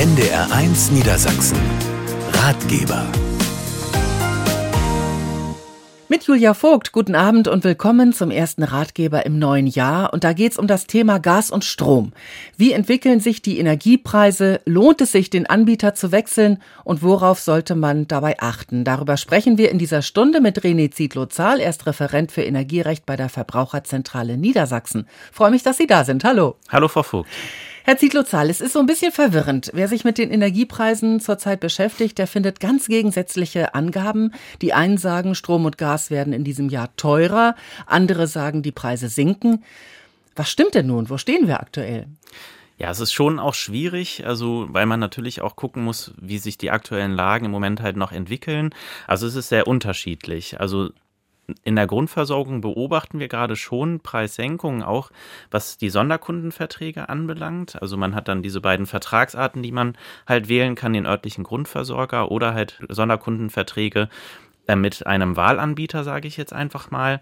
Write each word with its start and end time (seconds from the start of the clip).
NDR1 0.00 0.92
Niedersachsen. 0.94 1.58
Ratgeber. 2.32 3.06
Mit 6.08 6.24
Julia 6.24 6.54
Vogt, 6.54 6.92
guten 6.92 7.14
Abend 7.14 7.48
und 7.48 7.64
willkommen 7.64 8.14
zum 8.14 8.30
ersten 8.30 8.62
Ratgeber 8.62 9.26
im 9.26 9.38
neuen 9.38 9.66
Jahr. 9.66 10.14
Und 10.14 10.24
da 10.24 10.32
geht 10.32 10.52
es 10.52 10.58
um 10.58 10.66
das 10.66 10.86
Thema 10.86 11.18
Gas 11.18 11.50
und 11.50 11.66
Strom. 11.66 12.14
Wie 12.56 12.72
entwickeln 12.72 13.20
sich 13.20 13.42
die 13.42 13.58
Energiepreise? 13.58 14.62
Lohnt 14.64 15.02
es 15.02 15.12
sich, 15.12 15.28
den 15.28 15.44
Anbieter 15.44 15.94
zu 15.94 16.12
wechseln? 16.12 16.62
Und 16.82 17.02
worauf 17.02 17.38
sollte 17.38 17.74
man 17.74 18.08
dabei 18.08 18.36
achten? 18.40 18.84
Darüber 18.84 19.18
sprechen 19.18 19.58
wir 19.58 19.70
in 19.70 19.78
dieser 19.78 20.00
Stunde 20.00 20.40
mit 20.40 20.62
René 20.62 20.90
Zietlow-Zahl. 20.90 21.60
Er 21.60 21.68
ist 21.68 21.84
Referent 21.84 22.32
für 22.32 22.42
Energierecht 22.42 23.04
bei 23.04 23.16
der 23.16 23.28
Verbraucherzentrale 23.28 24.38
Niedersachsen. 24.38 25.06
Freue 25.30 25.50
mich, 25.50 25.62
dass 25.62 25.76
Sie 25.76 25.86
da 25.86 26.04
sind. 26.04 26.24
Hallo. 26.24 26.56
Hallo, 26.70 26.88
Frau 26.88 27.02
Vogt. 27.02 27.28
Herr 27.90 27.98
Zietlow-Zahl, 27.98 28.50
es 28.50 28.60
ist 28.60 28.74
so 28.74 28.78
ein 28.78 28.86
bisschen 28.86 29.10
verwirrend. 29.10 29.72
Wer 29.74 29.88
sich 29.88 30.04
mit 30.04 30.16
den 30.16 30.30
Energiepreisen 30.30 31.18
zurzeit 31.18 31.58
beschäftigt, 31.58 32.18
der 32.18 32.28
findet 32.28 32.60
ganz 32.60 32.86
gegensätzliche 32.86 33.74
Angaben. 33.74 34.32
Die 34.62 34.72
einen 34.72 34.96
sagen, 34.96 35.34
Strom 35.34 35.64
und 35.64 35.76
Gas 35.76 36.08
werden 36.08 36.32
in 36.32 36.44
diesem 36.44 36.68
Jahr 36.68 36.94
teurer, 36.94 37.56
andere 37.86 38.28
sagen, 38.28 38.62
die 38.62 38.70
Preise 38.70 39.08
sinken. 39.08 39.64
Was 40.36 40.48
stimmt 40.48 40.76
denn 40.76 40.86
nun? 40.86 41.10
Wo 41.10 41.18
stehen 41.18 41.48
wir 41.48 41.58
aktuell? 41.58 42.06
Ja, 42.78 42.92
es 42.92 43.00
ist 43.00 43.12
schon 43.12 43.40
auch 43.40 43.54
schwierig, 43.54 44.24
also 44.24 44.68
weil 44.70 44.86
man 44.86 45.00
natürlich 45.00 45.40
auch 45.40 45.56
gucken 45.56 45.82
muss, 45.82 46.12
wie 46.16 46.38
sich 46.38 46.58
die 46.58 46.70
aktuellen 46.70 47.10
Lagen 47.10 47.46
im 47.46 47.50
Moment 47.50 47.82
halt 47.82 47.96
noch 47.96 48.12
entwickeln. 48.12 48.72
Also 49.08 49.26
es 49.26 49.34
ist 49.34 49.48
sehr 49.48 49.66
unterschiedlich. 49.66 50.60
Also 50.60 50.90
in 51.64 51.76
der 51.76 51.86
Grundversorgung 51.86 52.60
beobachten 52.60 53.18
wir 53.18 53.28
gerade 53.28 53.56
schon 53.56 54.00
Preissenkungen, 54.00 54.82
auch 54.82 55.10
was 55.50 55.78
die 55.78 55.90
Sonderkundenverträge 55.90 57.08
anbelangt. 57.08 57.80
Also 57.80 57.96
man 57.96 58.14
hat 58.14 58.28
dann 58.28 58.42
diese 58.42 58.60
beiden 58.60 58.86
Vertragsarten, 58.86 59.62
die 59.62 59.72
man 59.72 59.96
halt 60.26 60.48
wählen 60.48 60.74
kann, 60.74 60.92
den 60.92 61.06
örtlichen 61.06 61.44
Grundversorger 61.44 62.30
oder 62.30 62.54
halt 62.54 62.80
Sonderkundenverträge 62.88 64.08
äh, 64.70 64.76
mit 64.76 65.06
einem 65.06 65.36
Wahlanbieter, 65.36 66.04
sage 66.04 66.28
ich 66.28 66.36
jetzt 66.36 66.52
einfach 66.52 66.90
mal. 66.90 67.20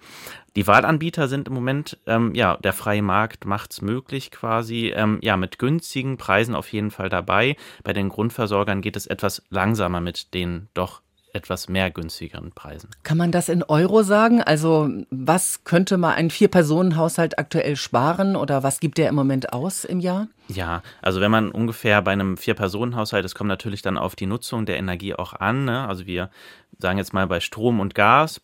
Die 0.57 0.67
Wahlanbieter 0.67 1.29
sind 1.29 1.49
im 1.49 1.55
Moment, 1.55 1.99
ähm, 2.07 2.35
ja, 2.35 2.57
der 2.57 2.73
freie 2.73 3.03
Markt 3.03 3.47
macht 3.47 3.73
es 3.73 3.81
möglich 3.81 4.31
quasi, 4.31 4.93
ähm, 4.95 5.19
ja, 5.23 5.37
mit 5.37 5.59
günstigen 5.59 6.19
Preisen 6.19 6.55
auf 6.55 6.73
jeden 6.73 6.91
Fall 6.91 7.09
dabei. 7.09 7.57
Bei 7.85 7.93
den 7.93 8.09
Grundversorgern 8.09 8.83
geht 8.83 8.97
es 8.97 9.07
etwas 9.07 9.43
langsamer 9.51 10.01
mit 10.01 10.35
den 10.35 10.69
doch 10.75 11.01
etwas 11.33 11.69
mehr 11.69 11.91
günstigeren 11.91 12.53
Preisen. 12.53 12.91
Kann 13.03 13.19
man 13.19 13.33
das 13.33 13.49
in 13.49 13.63
Euro 13.63 14.03
sagen? 14.03 14.43
Also 14.43 14.89
was 15.11 15.65
könnte 15.65 15.99
mal 15.99 16.15
ein 16.15 16.31
Vier-Personen-Haushalt 16.31 17.39
aktuell 17.39 17.77
sparen 17.77 18.37
oder 18.37 18.63
was 18.63 18.81
gibt 18.81 18.99
der 18.99 19.09
im 19.09 19.15
Moment 19.15 19.53
aus 19.53 19.85
im 19.85 20.01
Jahr? 20.01 20.29
Ja, 20.49 20.83
also 21.03 21.21
wenn 21.21 21.31
man 21.31 21.51
ungefähr 21.51 22.01
bei 22.03 22.13
einem 22.13 22.37
Vier-Personen-Haushalt, 22.37 23.25
es 23.25 23.35
kommt 23.35 23.49
natürlich 23.49 23.83
dann 23.83 23.99
auf 23.99 24.17
die 24.17 24.27
Nutzung 24.27 24.67
der 24.67 24.79
Energie 24.79 25.15
auch 25.15 25.35
an. 25.35 25.65
Ne? 25.65 25.87
Also 25.87 26.07
wir 26.07 26.31
sagen 26.79 26.99
jetzt 26.99 27.13
mal 27.13 27.27
bei 27.27 27.41
Strom 27.41 27.81
und 27.81 27.95
Gas 27.95 28.41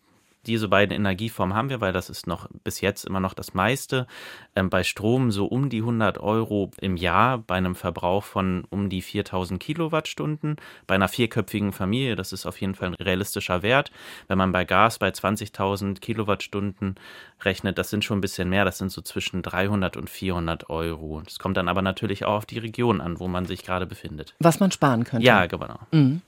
diese 0.47 0.67
beiden 0.67 0.95
Energieformen 0.95 1.55
haben 1.55 1.69
wir, 1.69 1.81
weil 1.81 1.93
das 1.93 2.09
ist 2.09 2.27
noch 2.27 2.47
bis 2.63 2.81
jetzt 2.81 3.05
immer 3.05 3.19
noch 3.19 3.33
das 3.33 3.53
meiste. 3.53 4.07
Ähm, 4.55 4.69
bei 4.69 4.83
Strom 4.83 5.31
so 5.31 5.45
um 5.45 5.69
die 5.69 5.79
100 5.79 6.17
Euro 6.19 6.71
im 6.79 6.97
Jahr 6.97 7.37
bei 7.37 7.55
einem 7.55 7.75
Verbrauch 7.75 8.23
von 8.23 8.65
um 8.69 8.89
die 8.89 9.01
4000 9.01 9.59
Kilowattstunden. 9.59 10.57
Bei 10.87 10.95
einer 10.95 11.07
vierköpfigen 11.07 11.71
Familie, 11.71 12.15
das 12.15 12.33
ist 12.33 12.45
auf 12.45 12.59
jeden 12.61 12.75
Fall 12.75 12.89
ein 12.89 12.93
realistischer 12.95 13.61
Wert. 13.63 13.91
Wenn 14.27 14.37
man 14.37 14.51
bei 14.51 14.65
Gas 14.65 14.99
bei 14.99 15.09
20.000 15.09 15.99
Kilowattstunden 15.99 16.95
rechnet, 17.43 17.77
das 17.77 17.89
sind 17.89 18.03
schon 18.05 18.19
ein 18.19 18.21
bisschen 18.21 18.49
mehr. 18.49 18.65
Das 18.65 18.77
sind 18.77 18.91
so 18.91 19.01
zwischen 19.01 19.41
300 19.41 19.97
und 19.97 20.09
400 20.09 20.69
Euro. 20.69 21.21
Das 21.21 21.39
kommt 21.39 21.57
dann 21.57 21.67
aber 21.67 21.81
natürlich 21.81 22.25
auch 22.25 22.35
auf 22.37 22.45
die 22.45 22.59
Region 22.59 23.01
an, 23.01 23.19
wo 23.19 23.27
man 23.27 23.45
sich 23.45 23.63
gerade 23.63 23.85
befindet. 23.85 24.35
Was 24.39 24.59
man 24.59 24.71
sparen 24.71 25.03
könnte. 25.03 25.25
Ja, 25.25 25.45
genau. 25.45 25.79
Mhm. 25.91 26.21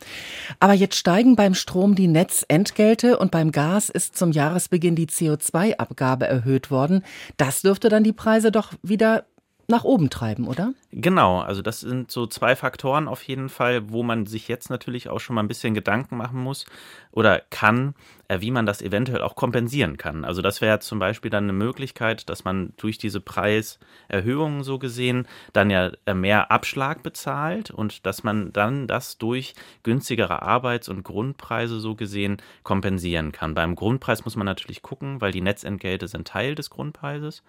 Aber 0.60 0.74
jetzt 0.74 0.96
steigen 0.96 1.36
beim 1.36 1.54
Strom 1.54 1.96
die 1.96 2.08
Netzentgelte 2.08 3.18
und 3.18 3.32
beim 3.32 3.52
Gas 3.52 3.90
ist 3.90 4.07
zum 4.12 4.32
Jahresbeginn 4.32 4.96
die 4.96 5.08
CO2-Abgabe 5.08 6.28
erhöht 6.28 6.72
worden. 6.72 7.04
Das 7.38 7.62
dürfte 7.62 7.90
dann 7.90 8.04
die 8.04 8.14
Preise 8.14 8.52
doch 8.52 8.74
wieder 8.82 9.26
nach 9.68 9.84
oben 9.84 10.10
treiben, 10.10 10.48
oder? 10.48 10.74
Genau, 10.92 11.42
also 11.42 11.62
das 11.62 11.82
sind 11.82 12.10
so 12.10 12.26
zwei 12.26 12.56
Faktoren 12.56 13.10
auf 13.10 13.22
jeden 13.24 13.50
Fall, 13.50 13.90
wo 13.90 14.02
man 14.02 14.26
sich 14.26 14.48
jetzt 14.48 14.70
natürlich 14.70 15.10
auch 15.10 15.20
schon 15.20 15.36
mal 15.36 15.44
ein 15.44 15.50
bisschen 15.50 15.74
Gedanken 15.74 16.16
machen 16.16 16.42
muss 16.42 16.66
oder 17.12 17.42
kann, 17.50 17.94
äh, 18.30 18.40
wie 18.40 18.52
man 18.52 18.66
das 18.66 18.82
eventuell 18.82 19.22
auch 19.22 19.36
kompensieren 19.36 19.98
kann. 19.98 20.24
Also 20.24 20.42
das 20.42 20.62
wäre 20.62 20.80
zum 20.80 21.00
Beispiel 21.00 21.30
dann 21.30 21.44
eine 21.44 21.54
Möglichkeit, 21.54 22.30
dass 22.30 22.46
man 22.46 22.72
durch 22.78 22.98
diese 22.98 23.20
Preiserhöhungen 23.20 24.64
so 24.64 24.80
gesehen 24.80 25.28
dann 25.52 25.70
ja 25.70 25.92
äh, 26.06 26.14
mehr 26.14 26.50
Abschlag 26.50 27.04
bezahlt 27.04 27.70
und 27.70 28.06
dass 28.06 28.24
man 28.24 28.54
dann 28.54 28.88
das 28.88 29.18
durch 29.18 29.54
günstigere 29.84 30.44
Arbeits- 30.44 30.88
und 30.88 31.04
Grundpreise 31.04 31.82
so 31.82 31.96
gesehen 31.96 32.38
kompensieren 32.64 33.34
kann. 33.34 33.54
Beim 33.54 33.76
Grundpreis 33.76 34.24
muss 34.24 34.38
man 34.38 34.46
natürlich 34.46 34.82
gucken, 34.82 35.20
weil 35.20 35.34
die 35.34 35.42
Netzentgelte 35.42 36.08
sind 36.08 36.26
Teil 36.26 36.56
des 36.56 36.70
Grundpreises 36.70 37.44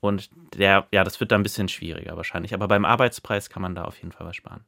und 0.00 0.30
der, 0.56 0.86
ja, 0.92 1.04
das 1.04 1.20
wird 1.20 1.30
da 1.30 1.36
ein 1.36 1.42
bisschen 1.42 1.68
schwieriger 1.68 2.16
wahrscheinlich. 2.16 2.54
Aber 2.54 2.68
beim 2.68 2.84
Arbeitspreis 2.84 3.50
kann 3.50 3.62
man 3.62 3.74
da 3.74 3.84
auf 3.84 3.96
jeden 3.98 4.12
Fall 4.12 4.26
was 4.26 4.36
sparen. 4.36 4.64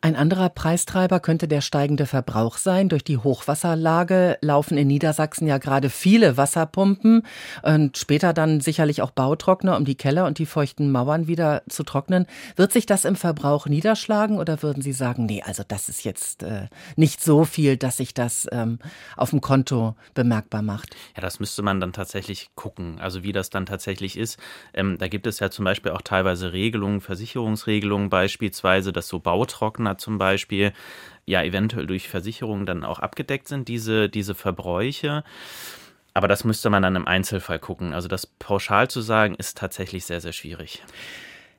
Ein 0.00 0.16
anderer 0.16 0.48
Preistreiber 0.48 1.20
könnte 1.20 1.46
der 1.46 1.60
steigende 1.60 2.06
Verbrauch 2.06 2.56
sein. 2.56 2.88
Durch 2.88 3.04
die 3.04 3.18
Hochwasserlage 3.18 4.36
laufen 4.40 4.76
in 4.76 4.88
Niedersachsen 4.88 5.46
ja 5.46 5.58
gerade 5.58 5.90
viele 5.90 6.36
Wasserpumpen 6.36 7.22
und 7.62 7.96
später 7.96 8.32
dann 8.32 8.60
sicherlich 8.60 9.00
auch 9.00 9.12
Bautrockner, 9.12 9.76
um 9.76 9.84
die 9.84 9.94
Keller 9.94 10.26
und 10.26 10.38
die 10.38 10.46
feuchten 10.46 10.90
Mauern 10.90 11.28
wieder 11.28 11.62
zu 11.68 11.84
trocknen. 11.84 12.26
Wird 12.56 12.72
sich 12.72 12.86
das 12.86 13.04
im 13.04 13.14
Verbrauch 13.14 13.66
niederschlagen 13.66 14.38
oder 14.38 14.62
würden 14.62 14.82
Sie 14.82 14.92
sagen, 14.92 15.26
nee, 15.26 15.42
also 15.42 15.62
das 15.66 15.88
ist 15.88 16.04
jetzt 16.04 16.42
äh, 16.42 16.68
nicht 16.96 17.22
so 17.22 17.44
viel, 17.44 17.76
dass 17.76 17.98
sich 17.98 18.12
das 18.12 18.48
ähm, 18.50 18.78
auf 19.16 19.30
dem 19.30 19.40
Konto 19.40 19.94
bemerkbar 20.14 20.62
macht? 20.62 20.96
Ja, 21.14 21.22
das 21.22 21.38
müsste 21.38 21.62
man 21.62 21.80
dann 21.80 21.92
tatsächlich 21.92 22.50
gucken, 22.56 22.98
also 22.98 23.22
wie 23.22 23.32
das 23.32 23.50
dann 23.50 23.66
tatsächlich 23.66 24.18
ist. 24.18 24.38
Ähm, 24.72 24.98
da 24.98 25.06
gibt 25.06 25.28
es 25.28 25.38
ja 25.38 25.50
zum 25.50 25.64
Beispiel 25.64 25.92
auch 25.92 26.02
teilweise 26.02 26.52
Regelungen, 26.52 27.00
Versicherungsregelungen 27.00 28.10
beispielsweise, 28.10 28.92
dass 28.92 29.06
so 29.06 29.20
Bautrockner 29.44 29.98
zum 29.98 30.18
Beispiel 30.18 30.72
ja 31.26 31.42
eventuell 31.42 31.86
durch 31.86 32.08
Versicherungen 32.08 32.66
dann 32.66 32.84
auch 32.84 32.98
abgedeckt 32.98 33.48
sind, 33.48 33.68
diese, 33.68 34.08
diese 34.08 34.34
Verbräuche. 34.34 35.24
Aber 36.12 36.28
das 36.28 36.44
müsste 36.44 36.70
man 36.70 36.82
dann 36.82 36.96
im 36.96 37.08
Einzelfall 37.08 37.58
gucken. 37.58 37.92
Also 37.92 38.08
das 38.08 38.26
pauschal 38.26 38.88
zu 38.88 39.00
sagen, 39.00 39.34
ist 39.34 39.58
tatsächlich 39.58 40.04
sehr, 40.04 40.20
sehr 40.20 40.32
schwierig. 40.32 40.82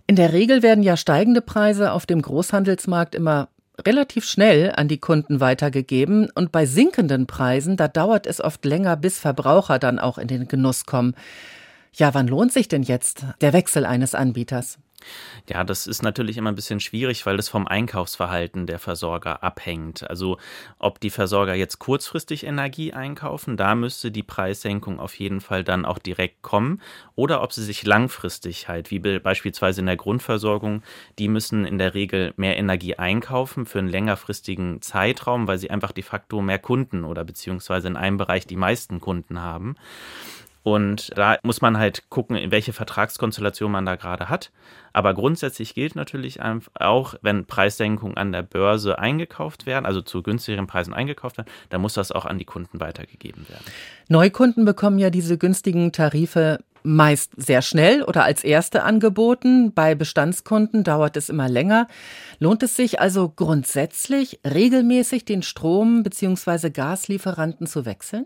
In 0.07 0.16
der 0.16 0.34
Regel 0.34 0.63
werden 0.63 0.84
ja 0.84 0.97
steigende 0.97 1.41
Preise 1.41 1.91
auf 1.91 2.06
dem 2.06 2.22
Großhandelsmarkt 2.22 3.16
immer 3.16 3.50
relativ 3.84 4.25
schnell 4.25 4.72
an 4.75 4.88
die 4.88 5.00
Kunden 5.00 5.40
weitergegeben 5.41 6.29
und 6.34 6.52
bei 6.52 6.66
sinkenden 6.66 7.28
Preisen, 7.28 7.75
da 7.75 7.88
dauert 7.88 8.25
es 8.25 8.40
oft 8.40 8.63
länger, 8.63 8.96
bis 8.96 9.19
Verbraucher 9.19 9.79
dann 9.79 10.00
auch 10.00 10.17
in 10.17 10.28
den 10.28 10.47
Genuss 10.47 10.85
kommen. 10.85 11.16
Ja, 11.94 12.13
wann 12.13 12.28
lohnt 12.28 12.53
sich 12.53 12.67
denn 12.69 12.84
jetzt 12.84 13.25
der 13.41 13.52
Wechsel 13.52 13.85
eines 13.85 14.16
Anbieters? 14.16 14.78
Ja, 15.49 15.63
das 15.63 15.88
ist 15.88 16.01
natürlich 16.01 16.38
immer 16.38 16.51
ein 16.51 16.55
bisschen 16.55 16.79
schwierig, 16.79 17.25
weil 17.25 17.38
das 17.38 17.49
vom 17.49 17.67
Einkaufsverhalten 17.67 18.66
der 18.66 18.79
Versorger 18.79 19.43
abhängt. 19.43 20.09
Also 20.09 20.38
ob 20.79 20.99
die 20.99 21.09
Versorger 21.09 21.53
jetzt 21.53 21.79
kurzfristig 21.79 22.45
Energie 22.45 22.93
einkaufen, 22.93 23.57
da 23.57 23.75
müsste 23.75 24.11
die 24.11 24.23
Preissenkung 24.23 24.99
auf 24.99 25.16
jeden 25.16 25.41
Fall 25.41 25.63
dann 25.63 25.85
auch 25.85 25.99
direkt 25.99 26.41
kommen. 26.41 26.81
Oder 27.16 27.41
ob 27.43 27.53
sie 27.53 27.63
sich 27.63 27.85
langfristig 27.85 28.67
halt, 28.67 28.91
wie 28.91 28.99
beispielsweise 28.99 29.81
in 29.81 29.88
der 29.88 29.97
Grundversorgung, 29.97 30.83
die 31.19 31.27
müssen 31.27 31.66
in 31.66 31.77
der 31.77 31.93
Regel 31.93 32.33
mehr 32.37 32.57
Energie 32.57 32.95
einkaufen 32.95 33.66
für 33.66 33.79
einen 33.79 33.89
längerfristigen 33.89 34.81
Zeitraum, 34.81 35.47
weil 35.47 35.57
sie 35.57 35.69
einfach 35.69 35.91
de 35.91 36.03
facto 36.03 36.41
mehr 36.41 36.59
Kunden 36.59 37.03
oder 37.03 37.23
beziehungsweise 37.23 37.87
in 37.87 37.97
einem 37.97 38.17
Bereich 38.17 38.47
die 38.47 38.55
meisten 38.55 38.99
Kunden 38.99 39.41
haben. 39.41 39.75
Und 40.65 41.11
da 41.15 41.37
muss 41.43 41.61
man 41.61 41.77
halt 41.77 42.09
gucken, 42.09 42.35
in 42.35 42.49
welche 42.49 42.73
Vertragskonstellation 42.73 43.71
man 43.71 43.85
da 43.85 43.97
gerade 43.97 44.29
hat. 44.29 44.51
Aber 44.93 45.13
grundsätzlich 45.13 45.75
gilt 45.75 45.95
natürlich 45.95 46.39
auch, 46.79 47.13
wenn 47.21 47.45
Preissenkungen 47.45 48.17
an 48.17 48.31
der 48.31 48.41
Börse 48.41 48.97
eingekauft 48.97 49.67
werden, 49.67 49.85
also 49.85 50.01
zu 50.01 50.23
günstigeren 50.23 50.66
Preisen 50.66 50.95
eingekauft 50.95 51.37
werden, 51.37 51.51
dann 51.69 51.81
muss 51.81 51.93
das 51.93 52.11
auch 52.11 52.25
an 52.25 52.40
die 52.40 52.45
Kunden 52.45 52.79
weitergegeben 52.79 53.47
werden. 53.47 53.63
Neukunden 54.09 54.66
bekommen 54.66 54.97
ja 54.97 55.11
diese 55.11 55.37
günstigen 55.37 55.91
Tarife 55.91 56.63
meist 56.81 57.34
sehr 57.37 57.61
schnell 57.61 58.01
oder 58.01 58.23
als 58.23 58.43
erste 58.43 58.81
angeboten. 58.81 59.72
Bei 59.72 59.93
Bestandskunden 59.93 60.84
dauert 60.84 61.16
es 61.16 61.29
immer 61.29 61.47
länger. 61.47 61.87
Lohnt 62.40 62.63
es 62.63 62.75
sich 62.75 62.99
also 62.99 63.29
grundsätzlich 63.29 64.40
regelmäßig 64.43 65.25
den 65.25 65.43
Strom- 65.43 66.01
bzw. 66.01 66.72
Gaslieferanten 66.72 67.67
zu 67.67 67.85
wechseln? 67.85 68.25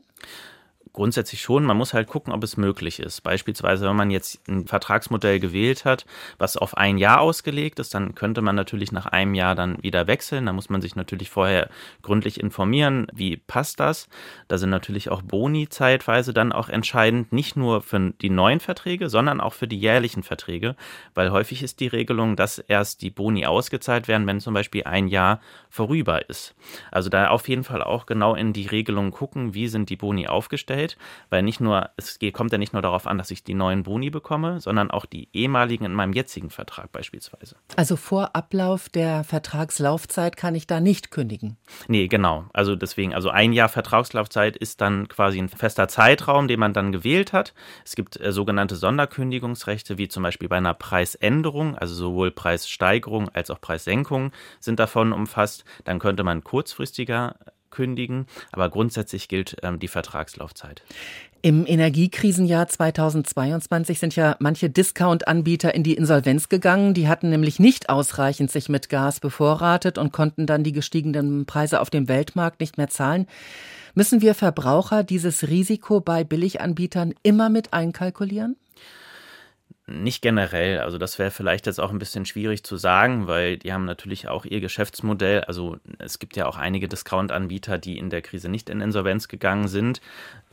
Grundsätzlich 0.99 1.41
schon. 1.41 1.63
Man 1.63 1.77
muss 1.77 1.93
halt 1.93 2.09
gucken, 2.09 2.33
ob 2.33 2.43
es 2.43 2.57
möglich 2.57 2.99
ist. 2.99 3.21
Beispielsweise, 3.21 3.87
wenn 3.87 3.95
man 3.95 4.11
jetzt 4.11 4.45
ein 4.49 4.67
Vertragsmodell 4.67 5.39
gewählt 5.39 5.85
hat, 5.85 6.05
was 6.39 6.57
auf 6.57 6.75
ein 6.75 6.97
Jahr 6.97 7.21
ausgelegt 7.21 7.79
ist, 7.79 7.93
dann 7.93 8.15
könnte 8.15 8.41
man 8.41 8.55
natürlich 8.55 8.91
nach 8.91 9.05
einem 9.05 9.33
Jahr 9.33 9.55
dann 9.55 9.81
wieder 9.81 10.07
wechseln. 10.07 10.47
Da 10.47 10.51
muss 10.51 10.67
man 10.69 10.81
sich 10.81 10.97
natürlich 10.97 11.29
vorher 11.29 11.69
gründlich 12.01 12.37
informieren, 12.37 13.07
wie 13.13 13.37
passt 13.37 13.79
das. 13.79 14.09
Da 14.49 14.57
sind 14.57 14.71
natürlich 14.71 15.09
auch 15.09 15.21
Boni 15.21 15.69
zeitweise 15.69 16.33
dann 16.33 16.51
auch 16.51 16.67
entscheidend, 16.67 17.31
nicht 17.31 17.55
nur 17.55 17.81
für 17.81 18.11
die 18.21 18.29
neuen 18.29 18.59
Verträge, 18.59 19.07
sondern 19.07 19.39
auch 19.39 19.53
für 19.53 19.69
die 19.69 19.79
jährlichen 19.79 20.21
Verträge, 20.21 20.75
weil 21.13 21.31
häufig 21.31 21.63
ist 21.63 21.79
die 21.79 21.87
Regelung, 21.87 22.35
dass 22.35 22.59
erst 22.59 23.03
die 23.03 23.09
Boni 23.09 23.45
ausgezahlt 23.45 24.09
werden, 24.09 24.27
wenn 24.27 24.41
zum 24.41 24.53
Beispiel 24.53 24.83
ein 24.83 25.07
Jahr 25.07 25.39
vorüber 25.69 26.27
ist. 26.27 26.55
Also 26.91 27.09
da 27.09 27.29
auf 27.29 27.47
jeden 27.47 27.63
Fall 27.63 27.83
auch 27.83 28.05
genau 28.05 28.35
in 28.35 28.51
die 28.51 28.67
Regelungen 28.67 29.11
gucken, 29.11 29.53
wie 29.53 29.69
sind 29.69 29.89
die 29.89 29.95
Boni 29.95 30.27
aufgestellt 30.27 30.88
Geld, 30.89 30.97
weil 31.29 31.43
nicht 31.43 31.59
nur, 31.59 31.89
es 31.97 32.19
kommt 32.33 32.51
ja 32.51 32.57
nicht 32.57 32.73
nur 32.73 32.81
darauf 32.81 33.07
an, 33.07 33.17
dass 33.17 33.31
ich 33.31 33.43
die 33.43 33.53
neuen 33.53 33.83
Boni 33.83 34.09
bekomme, 34.09 34.59
sondern 34.59 34.91
auch 34.91 35.05
die 35.05 35.29
ehemaligen 35.33 35.85
in 35.85 35.93
meinem 35.93 36.13
jetzigen 36.13 36.49
Vertrag 36.49 36.91
beispielsweise. 36.91 37.55
Also 37.75 37.95
vor 37.95 38.35
Ablauf 38.35 38.89
der 38.89 39.23
Vertragslaufzeit 39.23 40.37
kann 40.37 40.55
ich 40.55 40.67
da 40.67 40.79
nicht 40.79 41.11
kündigen? 41.11 41.57
Nee, 41.87 42.07
genau. 42.07 42.45
Also 42.53 42.75
deswegen, 42.75 43.13
also 43.13 43.29
ein 43.29 43.53
Jahr 43.53 43.69
Vertragslaufzeit 43.69 44.57
ist 44.57 44.81
dann 44.81 45.07
quasi 45.07 45.39
ein 45.39 45.49
fester 45.49 45.87
Zeitraum, 45.87 46.47
den 46.47 46.59
man 46.59 46.73
dann 46.73 46.91
gewählt 46.91 47.33
hat. 47.33 47.53
Es 47.85 47.95
gibt 47.95 48.19
äh, 48.19 48.31
sogenannte 48.31 48.75
Sonderkündigungsrechte, 48.75 49.97
wie 49.97 50.07
zum 50.07 50.23
Beispiel 50.23 50.49
bei 50.49 50.57
einer 50.57 50.73
Preisänderung, 50.73 51.77
also 51.77 51.93
sowohl 51.93 52.31
Preissteigerung 52.31 53.29
als 53.29 53.49
auch 53.49 53.61
Preissenkung 53.61 54.31
sind 54.59 54.79
davon 54.79 55.13
umfasst. 55.13 55.65
Dann 55.83 55.99
könnte 55.99 56.23
man 56.23 56.43
kurzfristiger 56.43 57.35
kündigen, 57.69 58.25
aber 58.51 58.69
grundsätzlich 58.69 59.27
gilt 59.27 59.57
ähm, 59.63 59.79
die 59.79 59.87
Vertragslaufzeit. 59.87 60.83
Im 61.41 61.65
Energiekrisenjahr 61.65 62.67
2022 62.67 63.97
sind 63.97 64.15
ja 64.17 64.35
manche 64.39 64.69
Discount-Anbieter 64.69 65.73
in 65.73 65.83
die 65.83 65.93
Insolvenz 65.93 66.49
gegangen. 66.49 66.93
Die 66.93 67.07
hatten 67.07 67.29
nämlich 67.29 67.59
nicht 67.59 67.89
ausreichend 67.89 68.51
sich 68.51 68.67
mit 68.67 68.89
Gas 68.89 69.21
bevorratet 69.21 69.97
und 69.97 70.11
konnten 70.11 70.45
dann 70.47 70.65
die 70.65 70.73
gestiegenen 70.73 71.45
Preise 71.45 71.79
auf 71.79 71.89
dem 71.89 72.09
Weltmarkt 72.09 72.59
nicht 72.59 72.77
mehr 72.77 72.89
zahlen. 72.89 73.25
Müssen 73.95 74.21
wir 74.21 74.35
Verbraucher 74.35 75.03
dieses 75.03 75.47
Risiko 75.47 76.01
bei 76.01 76.25
Billiganbietern 76.25 77.13
immer 77.23 77.49
mit 77.49 77.73
einkalkulieren? 77.73 78.57
Nicht 79.89 80.21
generell, 80.21 80.79
also 80.79 80.97
das 80.97 81.17
wäre 81.17 81.31
vielleicht 81.31 81.65
jetzt 81.65 81.79
auch 81.79 81.91
ein 81.91 81.99
bisschen 81.99 82.25
schwierig 82.25 82.63
zu 82.63 82.77
sagen, 82.77 83.27
weil 83.27 83.57
die 83.57 83.73
haben 83.73 83.85
natürlich 83.85 84.27
auch 84.27 84.45
ihr 84.45 84.61
Geschäftsmodell. 84.61 85.41
Also 85.41 85.77
es 85.97 86.19
gibt 86.19 86.35
ja 86.35 86.45
auch 86.45 86.57
einige 86.57 86.87
Discount-Anbieter, 86.87 87.79
die 87.79 87.97
in 87.97 88.09
der 88.09 88.21
Krise 88.21 88.49
nicht 88.49 88.69
in 88.69 88.81
Insolvenz 88.81 89.27
gegangen 89.27 89.67
sind. 89.67 89.99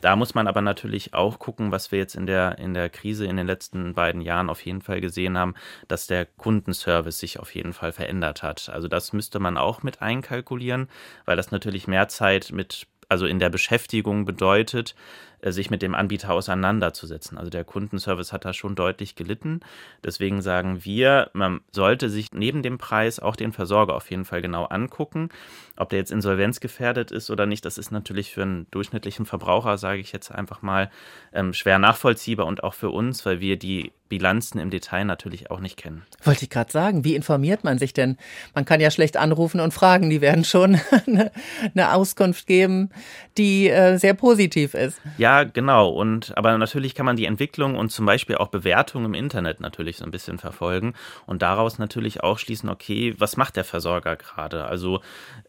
Da 0.01 0.17
muss 0.17 0.35
man 0.35 0.47
aber 0.47 0.63
natürlich 0.63 1.13
auch 1.13 1.39
gucken, 1.39 1.71
was 1.71 1.93
wir 1.93 1.99
jetzt 1.99 2.15
in 2.15 2.27
der, 2.27 2.59
in 2.59 2.73
der 2.73 2.89
Krise 2.89 3.27
in 3.27 3.37
den 3.37 3.47
letzten 3.47 3.95
beiden 3.95 4.23
Jahren 4.23 4.49
auf 4.49 4.65
jeden 4.65 4.81
Fall 4.81 5.01
gesehen 5.01 5.37
haben, 5.37 5.55
dass 5.89 6.07
der 6.07 6.25
Kundenservice 6.25 7.19
sich 7.19 7.39
auf 7.39 7.55
jeden 7.55 7.75
Fall 7.75 7.93
verändert 7.93 8.43
hat. 8.43 8.71
Also 8.71 8.89
das 8.89 9.13
müsste 9.13 9.39
man 9.39 9.59
auch 9.59 9.83
mit 9.83 10.01
einkalkulieren, 10.01 10.89
weil 11.27 11.37
das 11.37 11.51
natürlich 11.51 11.87
mehr 11.87 12.09
Zeit 12.09 12.53
mit 12.53 12.87
also 13.09 13.27
in 13.27 13.39
der 13.39 13.51
Beschäftigung 13.51 14.25
bedeutet, 14.25 14.95
sich 15.43 15.71
mit 15.71 15.83
dem 15.83 15.95
Anbieter 15.95 16.33
auseinanderzusetzen. 16.33 17.39
Also 17.39 17.51
der 17.51 17.65
Kundenservice 17.65 18.33
hat 18.33 18.45
da 18.45 18.53
schon 18.53 18.75
deutlich 18.75 19.15
gelitten. 19.15 19.61
Deswegen 20.05 20.43
sagen 20.43 20.85
wir, 20.85 21.31
man 21.33 21.61
sollte 21.73 22.11
sich 22.11 22.33
neben 22.33 22.63
dem 22.63 22.79
Preis 22.79 23.21
auch 23.21 23.37
den 23.37 23.53
Versorger 23.53 23.95
auf 23.95 24.11
jeden 24.11 24.25
Fall 24.25 24.43
genau 24.43 24.65
angucken. 24.65 25.29
Ob 25.77 25.91
der 25.91 25.99
jetzt 25.99 26.13
insolvenzgefährdet 26.13 27.11
ist 27.11 27.31
oder 27.31 27.47
nicht, 27.47 27.65
das 27.65 27.79
ist 27.79 27.91
natürlich 27.91 28.33
für 28.33 28.43
einen 28.43 28.67
durchschnittlichen 28.71 29.27
Verbraucher, 29.27 29.77
sage 29.79 30.01
ich 30.01 30.13
jetzt 30.13 30.31
einfach 30.31 30.63
mal, 30.63 30.91
ähm, 31.33 31.53
schwer 31.53 31.79
nachvollziehbar 31.79 32.47
und 32.47 32.65
auch 32.65 32.75
für 32.75 32.91
uns, 32.91 33.27
weil 33.27 33.41
wir 33.41 33.59
die 33.59 33.93
Bilanzen 34.09 34.59
im 34.59 34.71
Detail 34.71 35.05
natürlich 35.05 35.51
auch 35.51 35.61
nicht 35.61 35.77
kennen. 35.77 36.03
Wollte 36.23 36.45
ich 36.45 36.51
gerade 36.51 36.71
sagen, 36.71 37.05
wie 37.05 37.17
informiert 37.17 37.65
man 37.65 37.79
sich 37.79 37.93
denn? 37.93 38.17
Man 38.55 38.65
kann 38.65 38.81
ja 38.81 38.91
schlecht 38.91 39.17
anrufen 39.17 39.61
und 39.61 39.75
fragen, 39.75 40.11
die 40.11 40.21
werden 40.21 40.45
schon 40.45 40.81
eine, 41.07 41.33
eine 41.75 41.93
Auskunft 41.93 42.47
geben, 42.47 42.91
die 43.37 43.69
äh, 43.69 43.97
sehr 43.99 44.15
positiv 44.15 44.75
ist. 44.75 45.01
Ja, 45.19 45.26
genau. 45.45 45.89
Und 45.89 46.37
aber 46.37 46.57
natürlich 46.59 46.95
kann 46.95 47.07
man 47.07 47.17
die 47.17 47.27
Entwicklung 47.27 47.77
und 47.77 47.91
zum 47.91 48.07
Beispiel 48.07 48.37
auch 48.37 48.49
Bewertungen 48.49 49.07
im 49.07 49.15
Internet 49.15 49.61
natürlich 49.61 49.99
so 49.99 50.05
ein 50.05 50.11
bisschen 50.11 50.39
verfolgen 50.39 50.95
und 51.27 51.43
daraus 51.43 51.79
natürlich 51.79 52.23
auch 52.23 52.39
schließen, 52.39 52.69
okay, 52.69 53.15
was 53.19 53.37
macht 53.37 53.57
der 53.57 53.65
Versorger 53.65 54.17
gerade? 54.17 54.65
Also 54.67 55.01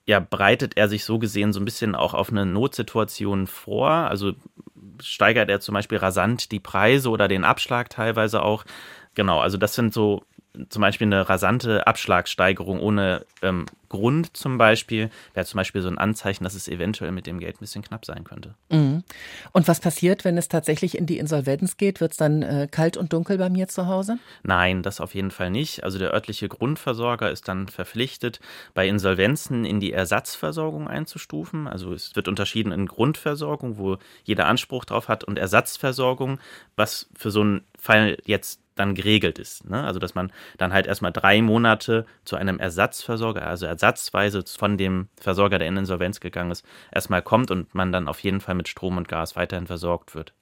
ja, 0.05 0.19
bereitet 0.19 0.77
er 0.77 0.87
sich 0.87 1.03
so 1.03 1.19
gesehen 1.19 1.53
so 1.53 1.59
ein 1.59 1.65
bisschen 1.65 1.95
auch 1.95 2.13
auf 2.13 2.29
eine 2.29 2.45
Notsituation 2.45 3.47
vor? 3.47 3.89
Also 3.89 4.33
steigert 5.01 5.49
er 5.49 5.59
zum 5.59 5.73
Beispiel 5.73 5.97
rasant 5.97 6.51
die 6.51 6.59
Preise 6.59 7.09
oder 7.09 7.27
den 7.27 7.43
Abschlag 7.43 7.89
teilweise 7.89 8.41
auch. 8.41 8.63
Genau, 9.15 9.39
also 9.39 9.57
das 9.57 9.75
sind 9.75 9.93
so 9.93 10.23
zum 10.69 10.81
Beispiel 10.81 11.07
eine 11.07 11.27
rasante 11.29 11.87
Abschlagssteigerung 11.87 12.79
ohne 12.79 13.25
ähm, 13.41 13.65
Grund 13.89 14.35
zum 14.35 14.57
Beispiel, 14.57 15.09
wäre 15.33 15.45
zum 15.45 15.57
Beispiel 15.57 15.81
so 15.81 15.87
ein 15.87 15.97
Anzeichen, 15.97 16.43
dass 16.43 16.55
es 16.55 16.67
eventuell 16.67 17.11
mit 17.11 17.25
dem 17.25 17.39
Geld 17.39 17.55
ein 17.55 17.59
bisschen 17.59 17.83
knapp 17.83 18.05
sein 18.05 18.23
könnte. 18.23 18.55
Mhm. 18.69 19.03
Und 19.53 19.67
was 19.67 19.79
passiert, 19.79 20.25
wenn 20.25 20.37
es 20.37 20.49
tatsächlich 20.49 20.97
in 20.97 21.05
die 21.05 21.17
Insolvenz 21.17 21.77
geht? 21.77 22.01
Wird 22.01 22.11
es 22.11 22.17
dann 22.17 22.41
äh, 22.41 22.67
kalt 22.69 22.97
und 22.97 23.13
dunkel 23.13 23.37
bei 23.37 23.49
mir 23.49 23.67
zu 23.67 23.87
Hause? 23.87 24.19
Nein, 24.43 24.83
das 24.83 24.99
auf 24.99 25.15
jeden 25.15 25.31
Fall 25.31 25.49
nicht. 25.49 25.83
Also 25.83 25.99
der 25.99 26.13
örtliche 26.13 26.49
Grundversorger 26.49 27.31
ist 27.31 27.47
dann 27.47 27.67
verpflichtet, 27.67 28.39
bei 28.73 28.87
Insolvenzen 28.87 29.65
in 29.65 29.79
die 29.79 29.93
Ersatzversorgung 29.93 30.87
einzustufen. 30.87 31.67
Also 31.67 31.93
es 31.93 32.15
wird 32.15 32.27
unterschieden 32.27 32.71
in 32.71 32.87
Grundversorgung, 32.87 33.77
wo 33.77 33.97
jeder 34.23 34.47
Anspruch 34.47 34.85
drauf 34.85 35.07
hat, 35.07 35.23
und 35.23 35.37
Ersatzversorgung, 35.37 36.39
was 36.75 37.09
für 37.15 37.31
so 37.31 37.41
einen 37.41 37.61
Fall 37.79 38.17
jetzt 38.25 38.59
dann 38.79 38.95
geregelt 38.95 39.39
ist. 39.39 39.69
Ne? 39.69 39.83
Also 39.83 39.99
dass 39.99 40.15
man 40.15 40.31
dann 40.57 40.73
halt 40.73 40.87
erstmal 40.87 41.11
drei 41.11 41.41
Monate 41.41 42.05
zu 42.25 42.35
einem 42.35 42.59
Ersatzversorger, 42.59 43.45
also 43.45 43.65
ersatzweise 43.65 44.43
von 44.45 44.77
dem 44.77 45.09
Versorger, 45.19 45.59
der 45.59 45.67
in 45.67 45.77
Insolvenz 45.77 46.19
gegangen 46.19 46.51
ist, 46.51 46.65
erstmal 46.91 47.21
kommt 47.21 47.51
und 47.51 47.73
man 47.75 47.91
dann 47.91 48.07
auf 48.07 48.19
jeden 48.19 48.41
Fall 48.41 48.55
mit 48.55 48.67
Strom 48.67 48.97
und 48.97 49.07
Gas 49.07 49.35
weiterhin 49.35 49.67
versorgt 49.67 50.15
wird. 50.15 50.33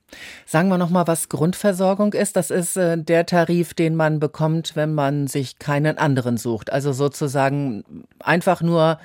Sagen 0.45 0.69
wir 0.69 0.77
nochmal, 0.77 1.07
was 1.07 1.29
Grundversorgung 1.29 2.13
ist. 2.13 2.35
Das 2.35 2.51
ist 2.51 2.77
äh, 2.77 2.97
der 2.97 3.25
Tarif, 3.25 3.73
den 3.73 3.95
man 3.95 4.19
bekommt, 4.19 4.75
wenn 4.75 4.93
man 4.93 5.27
sich 5.27 5.57
keinen 5.57 5.97
anderen 5.97 6.37
sucht. 6.37 6.71
Also 6.71 6.93
sozusagen 6.93 8.05
einfach 8.19 8.61
nur 8.61 8.99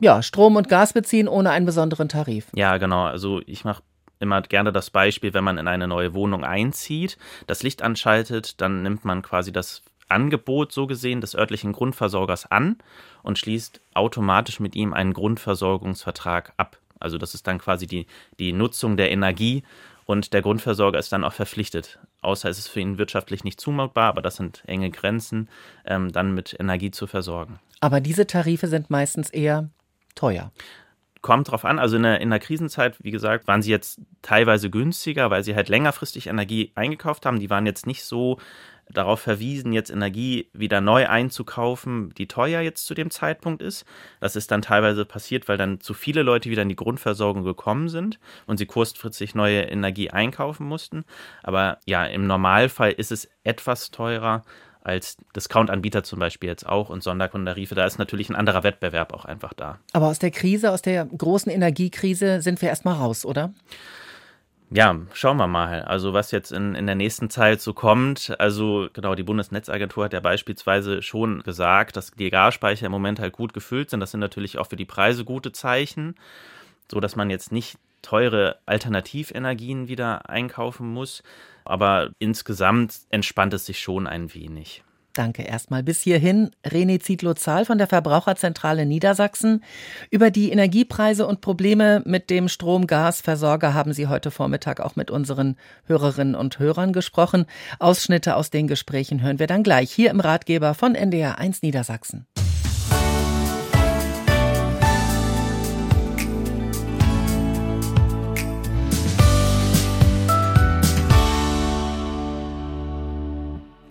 ja, 0.00 0.22
Strom 0.22 0.56
und 0.56 0.68
Gas 0.68 0.92
beziehen 0.92 1.28
ohne 1.28 1.50
einen 1.50 1.66
besonderen 1.66 2.08
Tarif. 2.08 2.46
Ja, 2.54 2.78
genau. 2.78 3.04
Also 3.04 3.40
ich 3.46 3.64
mache 3.64 3.82
immer 4.20 4.42
gerne 4.42 4.72
das 4.72 4.90
Beispiel, 4.90 5.34
wenn 5.34 5.44
man 5.44 5.58
in 5.58 5.66
eine 5.66 5.88
neue 5.88 6.14
Wohnung 6.14 6.44
einzieht, 6.44 7.18
das 7.46 7.62
Licht 7.62 7.82
anschaltet, 7.82 8.60
dann 8.60 8.82
nimmt 8.82 9.04
man 9.04 9.22
quasi 9.22 9.52
das 9.52 9.82
Angebot 10.08 10.72
so 10.72 10.86
gesehen 10.86 11.20
des 11.20 11.34
örtlichen 11.34 11.72
Grundversorgers 11.72 12.50
an 12.50 12.76
und 13.22 13.38
schließt 13.38 13.80
automatisch 13.94 14.60
mit 14.60 14.74
ihm 14.74 14.92
einen 14.92 15.12
Grundversorgungsvertrag 15.12 16.52
ab. 16.56 16.78
Also 16.98 17.16
das 17.16 17.34
ist 17.34 17.46
dann 17.46 17.58
quasi 17.58 17.86
die, 17.86 18.06
die 18.38 18.52
Nutzung 18.52 18.96
der 18.96 19.10
Energie 19.10 19.62
und 20.04 20.32
der 20.32 20.42
Grundversorger 20.42 20.98
ist 20.98 21.12
dann 21.12 21.24
auch 21.24 21.32
verpflichtet, 21.32 21.98
außer 22.20 22.48
es 22.50 22.58
ist 22.58 22.68
für 22.68 22.80
ihn 22.80 22.98
wirtschaftlich 22.98 23.44
nicht 23.44 23.60
zumutbar, 23.60 24.08
aber 24.08 24.22
das 24.22 24.36
sind 24.36 24.62
enge 24.66 24.90
Grenzen, 24.90 25.48
ähm, 25.86 26.10
dann 26.12 26.34
mit 26.34 26.56
Energie 26.58 26.90
zu 26.90 27.06
versorgen. 27.06 27.60
Aber 27.80 28.00
diese 28.00 28.26
Tarife 28.26 28.66
sind 28.66 28.90
meistens 28.90 29.30
eher 29.30 29.70
teuer. 30.14 30.50
Kommt 31.22 31.50
drauf 31.50 31.64
an, 31.64 31.78
also 31.78 31.96
in 31.96 32.02
der, 32.02 32.20
in 32.20 32.30
der 32.30 32.38
Krisenzeit, 32.38 32.96
wie 33.02 33.10
gesagt, 33.10 33.46
waren 33.46 33.60
sie 33.60 33.70
jetzt 33.70 34.00
teilweise 34.22 34.70
günstiger, 34.70 35.30
weil 35.30 35.44
sie 35.44 35.54
halt 35.54 35.68
längerfristig 35.68 36.28
Energie 36.28 36.72
eingekauft 36.74 37.26
haben. 37.26 37.40
Die 37.40 37.50
waren 37.50 37.66
jetzt 37.66 37.86
nicht 37.86 38.04
so 38.04 38.38
darauf 38.92 39.20
verwiesen, 39.20 39.72
jetzt 39.72 39.90
Energie 39.90 40.50
wieder 40.52 40.80
neu 40.80 41.06
einzukaufen, 41.08 42.12
die 42.14 42.26
teuer 42.26 42.60
jetzt 42.60 42.86
zu 42.86 42.94
dem 42.94 43.10
Zeitpunkt 43.10 43.62
ist. 43.62 43.84
Das 44.20 44.36
ist 44.36 44.50
dann 44.50 44.62
teilweise 44.62 45.04
passiert, 45.04 45.48
weil 45.48 45.56
dann 45.56 45.80
zu 45.80 45.94
viele 45.94 46.22
Leute 46.22 46.50
wieder 46.50 46.62
in 46.62 46.68
die 46.68 46.76
Grundversorgung 46.76 47.44
gekommen 47.44 47.88
sind 47.88 48.18
und 48.46 48.56
sie 48.56 48.66
kurzfristig 48.66 49.34
neue 49.34 49.62
Energie 49.62 50.10
einkaufen 50.10 50.66
mussten. 50.66 51.04
Aber 51.42 51.78
ja, 51.86 52.04
im 52.04 52.26
Normalfall 52.26 52.92
ist 52.92 53.12
es 53.12 53.30
etwas 53.44 53.90
teurer, 53.90 54.42
als 54.82 55.16
Discount-Anbieter 55.36 56.02
zum 56.02 56.18
Beispiel 56.18 56.48
jetzt 56.48 56.66
auch 56.66 56.88
und 56.88 57.02
Sonderkundentarife. 57.02 57.74
Da 57.74 57.84
ist 57.84 57.98
natürlich 57.98 58.30
ein 58.30 58.36
anderer 58.36 58.62
Wettbewerb 58.62 59.12
auch 59.12 59.24
einfach 59.24 59.52
da. 59.52 59.78
Aber 59.92 60.06
aus 60.06 60.18
der 60.18 60.30
Krise, 60.30 60.70
aus 60.70 60.82
der 60.82 61.04
großen 61.04 61.52
Energiekrise 61.52 62.40
sind 62.40 62.62
wir 62.62 62.68
erstmal 62.68 62.94
raus, 62.94 63.24
oder? 63.24 63.52
Ja, 64.72 64.96
schauen 65.12 65.36
wir 65.36 65.48
mal. 65.48 65.82
Also 65.82 66.12
was 66.12 66.30
jetzt 66.30 66.52
in, 66.52 66.76
in 66.76 66.86
der 66.86 66.94
nächsten 66.94 67.28
Zeit 67.28 67.60
so 67.60 67.74
kommt. 67.74 68.32
Also 68.38 68.88
genau, 68.92 69.16
die 69.16 69.24
Bundesnetzagentur 69.24 70.04
hat 70.04 70.12
ja 70.12 70.20
beispielsweise 70.20 71.02
schon 71.02 71.42
gesagt, 71.42 71.96
dass 71.96 72.12
die 72.12 72.30
Gasspeicher 72.30 72.86
im 72.86 72.92
Moment 72.92 73.18
halt 73.18 73.32
gut 73.32 73.52
gefüllt 73.52 73.90
sind. 73.90 73.98
Das 73.98 74.12
sind 74.12 74.20
natürlich 74.20 74.58
auch 74.58 74.68
für 74.68 74.76
die 74.76 74.84
Preise 74.84 75.24
gute 75.24 75.50
Zeichen, 75.50 76.14
so 76.88 77.00
dass 77.00 77.16
man 77.16 77.30
jetzt 77.30 77.50
nicht 77.50 77.78
teure 78.02 78.58
Alternativenergien 78.64 79.88
wieder 79.88 80.30
einkaufen 80.30 80.88
muss. 80.88 81.24
Aber 81.64 82.10
insgesamt 82.18 83.00
entspannt 83.10 83.54
es 83.54 83.66
sich 83.66 83.80
schon 83.80 84.06
ein 84.06 84.34
wenig. 84.34 84.82
Danke 85.12 85.42
erstmal 85.42 85.82
bis 85.82 86.02
hierhin. 86.02 86.50
René 86.64 87.00
Zietlow-Zahl 87.00 87.64
von 87.64 87.78
der 87.78 87.88
Verbraucherzentrale 87.88 88.86
Niedersachsen. 88.86 89.64
Über 90.10 90.30
die 90.30 90.52
Energiepreise 90.52 91.26
und 91.26 91.40
Probleme 91.40 92.02
mit 92.06 92.30
dem 92.30 92.48
Strom-Gas-Versorger 92.48 93.74
haben 93.74 93.92
Sie 93.92 94.06
heute 94.06 94.30
Vormittag 94.30 94.80
auch 94.80 94.94
mit 94.94 95.10
unseren 95.10 95.56
Hörerinnen 95.86 96.36
und 96.36 96.58
Hörern 96.60 96.92
gesprochen. 96.92 97.46
Ausschnitte 97.80 98.36
aus 98.36 98.50
den 98.50 98.68
Gesprächen 98.68 99.20
hören 99.20 99.40
wir 99.40 99.48
dann 99.48 99.64
gleich 99.64 99.90
hier 99.90 100.10
im 100.10 100.20
Ratgeber 100.20 100.74
von 100.74 100.94
NDR 100.94 101.38
1 101.38 101.62
Niedersachsen. 101.62 102.26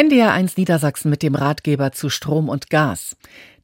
NDR1 0.10 0.54
Niedersachsen 0.58 1.12
mit 1.12 1.22
dem 1.22 1.36
Ratgeber 1.36 1.92
zu 1.92 2.10
Strom 2.10 2.50
und 2.50 2.72
Gas. 2.72 3.16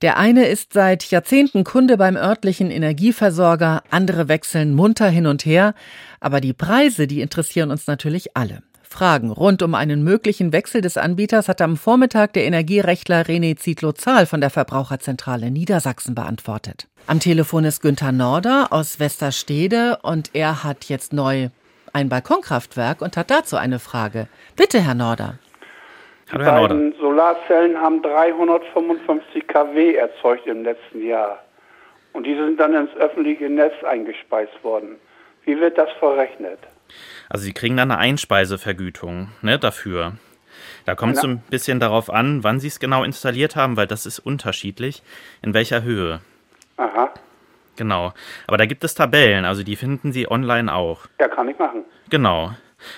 Der 0.04 0.18
eine 0.18 0.46
ist 0.46 0.74
seit 0.74 1.10
Jahrzehnten 1.10 1.64
Kunde 1.64 1.98
beim 1.98 2.16
örtlichen 2.16 2.70
Energieversorger, 2.70 3.82
andere 3.90 4.28
wechseln 4.28 4.76
munter 4.76 5.10
hin 5.10 5.26
und 5.26 5.44
her, 5.46 5.74
aber 6.20 6.42
die 6.42 6.54
Preise, 6.54 7.08
die 7.08 7.22
interessieren 7.22 7.72
uns 7.72 7.88
natürlich 7.88 8.38
alle. 8.38 8.62
Fragen 8.84 9.32
rund 9.32 9.64
um 9.64 9.74
einen 9.74 10.04
möglichen 10.04 10.54
Wechsel 10.54 10.82
des 10.82 10.98
Anbieters 10.98 11.48
hat 11.48 11.62
am 11.62 11.78
Vormittag 11.78 12.34
der 12.34 12.46
Energierechtler 12.46 13.24
René 13.24 13.58
Zietlow-Zahl 13.58 14.28
von 14.28 14.40
der 14.40 14.52
Verbraucherzentrale 14.52 15.50
Niedersachsen 15.50 16.14
beantwortet. 16.14 16.88
Am 17.08 17.20
Telefon 17.20 17.66
ist 17.66 17.82
Günther 17.82 18.12
Norder 18.12 18.68
aus 18.70 19.00
Westerstede 19.00 19.98
und 20.04 20.30
er 20.34 20.64
hat 20.64 20.86
jetzt 20.86 21.12
neu 21.12 21.50
ein 21.92 22.10
Balkonkraftwerk 22.10 23.02
und 23.02 23.18
hat 23.18 23.32
dazu 23.32 23.58
eine 23.58 23.80
Frage. 23.80 24.28
Bitte, 24.56 24.80
Herr 24.80 24.96
Norder. 24.96 25.40
Die 26.32 26.38
beiden 26.38 26.94
Solarzellen 27.00 27.80
haben 27.80 28.02
355 28.02 29.48
kW 29.48 29.96
erzeugt 29.96 30.48
im 30.48 30.64
letzten 30.64 31.06
Jahr. 31.06 31.40
Und 32.14 32.26
die 32.26 32.36
sind 32.36 32.60
dann 32.60 32.74
ins 32.74 32.96
öffentliche 32.96 33.50
Netz 33.50 33.74
eingespeist 33.84 34.64
worden. 34.64 34.96
Wie 35.44 35.60
wird 35.60 35.78
das 35.78 35.92
verrechnet? 36.00 36.60
Also 37.30 37.46
Sie 37.46 37.54
kriegen 37.54 37.78
dann 37.78 37.92
eine 37.92 38.00
Einspeisevergütung 38.00 39.30
ne, 39.42 39.60
dafür. 39.60 40.14
Da 40.86 40.96
kommt 40.96 41.18
es 41.18 41.24
ein 41.24 41.44
bisschen 41.50 41.80
darauf 41.80 42.10
an, 42.10 42.44
wann 42.44 42.60
Sie 42.60 42.68
es 42.68 42.80
genau 42.80 43.04
installiert 43.04 43.56
haben, 43.56 43.78
weil 43.78 43.88
das 43.88 44.06
ist 44.06 44.20
unterschiedlich, 44.20 45.04
in 45.42 45.54
welcher 45.54 45.84
Höhe. 45.84 46.22
Aha. 46.78 47.12
Genau. 47.76 48.14
Aber 48.48 48.58
da 48.58 48.66
gibt 48.66 48.84
es 48.84 48.96
Tabellen, 48.96 49.46
also 49.46 49.64
die 49.64 49.76
finden 49.76 50.12
Sie 50.12 50.30
online 50.30 50.74
auch. 50.74 51.08
Ja, 51.20 51.28
kann 51.28 51.50
ich 51.50 51.60
machen. 51.60 51.84
Genau. 52.10 52.52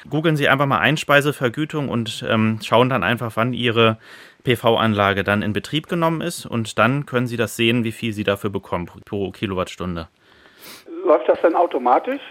Googeln 0.10 0.36
Sie 0.36 0.48
einfach 0.48 0.65
mal 0.65 0.79
Einspeisevergütung 0.79 1.89
und 1.89 2.25
ähm, 2.27 2.60
schauen 2.63 2.89
dann 2.89 3.03
einfach, 3.03 3.31
wann 3.36 3.53
Ihre 3.53 3.98
PV-Anlage 4.43 5.24
dann 5.24 5.41
in 5.41 5.53
Betrieb 5.53 5.88
genommen 5.88 6.22
ist 6.22 6.46
und 6.46 6.79
dann 6.79 7.05
können 7.05 7.27
Sie 7.27 7.38
das 7.38 7.55
sehen, 7.55 7.84
wie 7.84 7.91
viel 7.91 8.13
Sie 8.13 8.24
dafür 8.24 8.50
bekommen 8.50 8.89
pro 9.05 9.31
Kilowattstunde. 9.31 10.07
Läuft 11.05 11.27
das 11.29 11.39
dann 11.41 11.55
automatisch? 11.55 12.22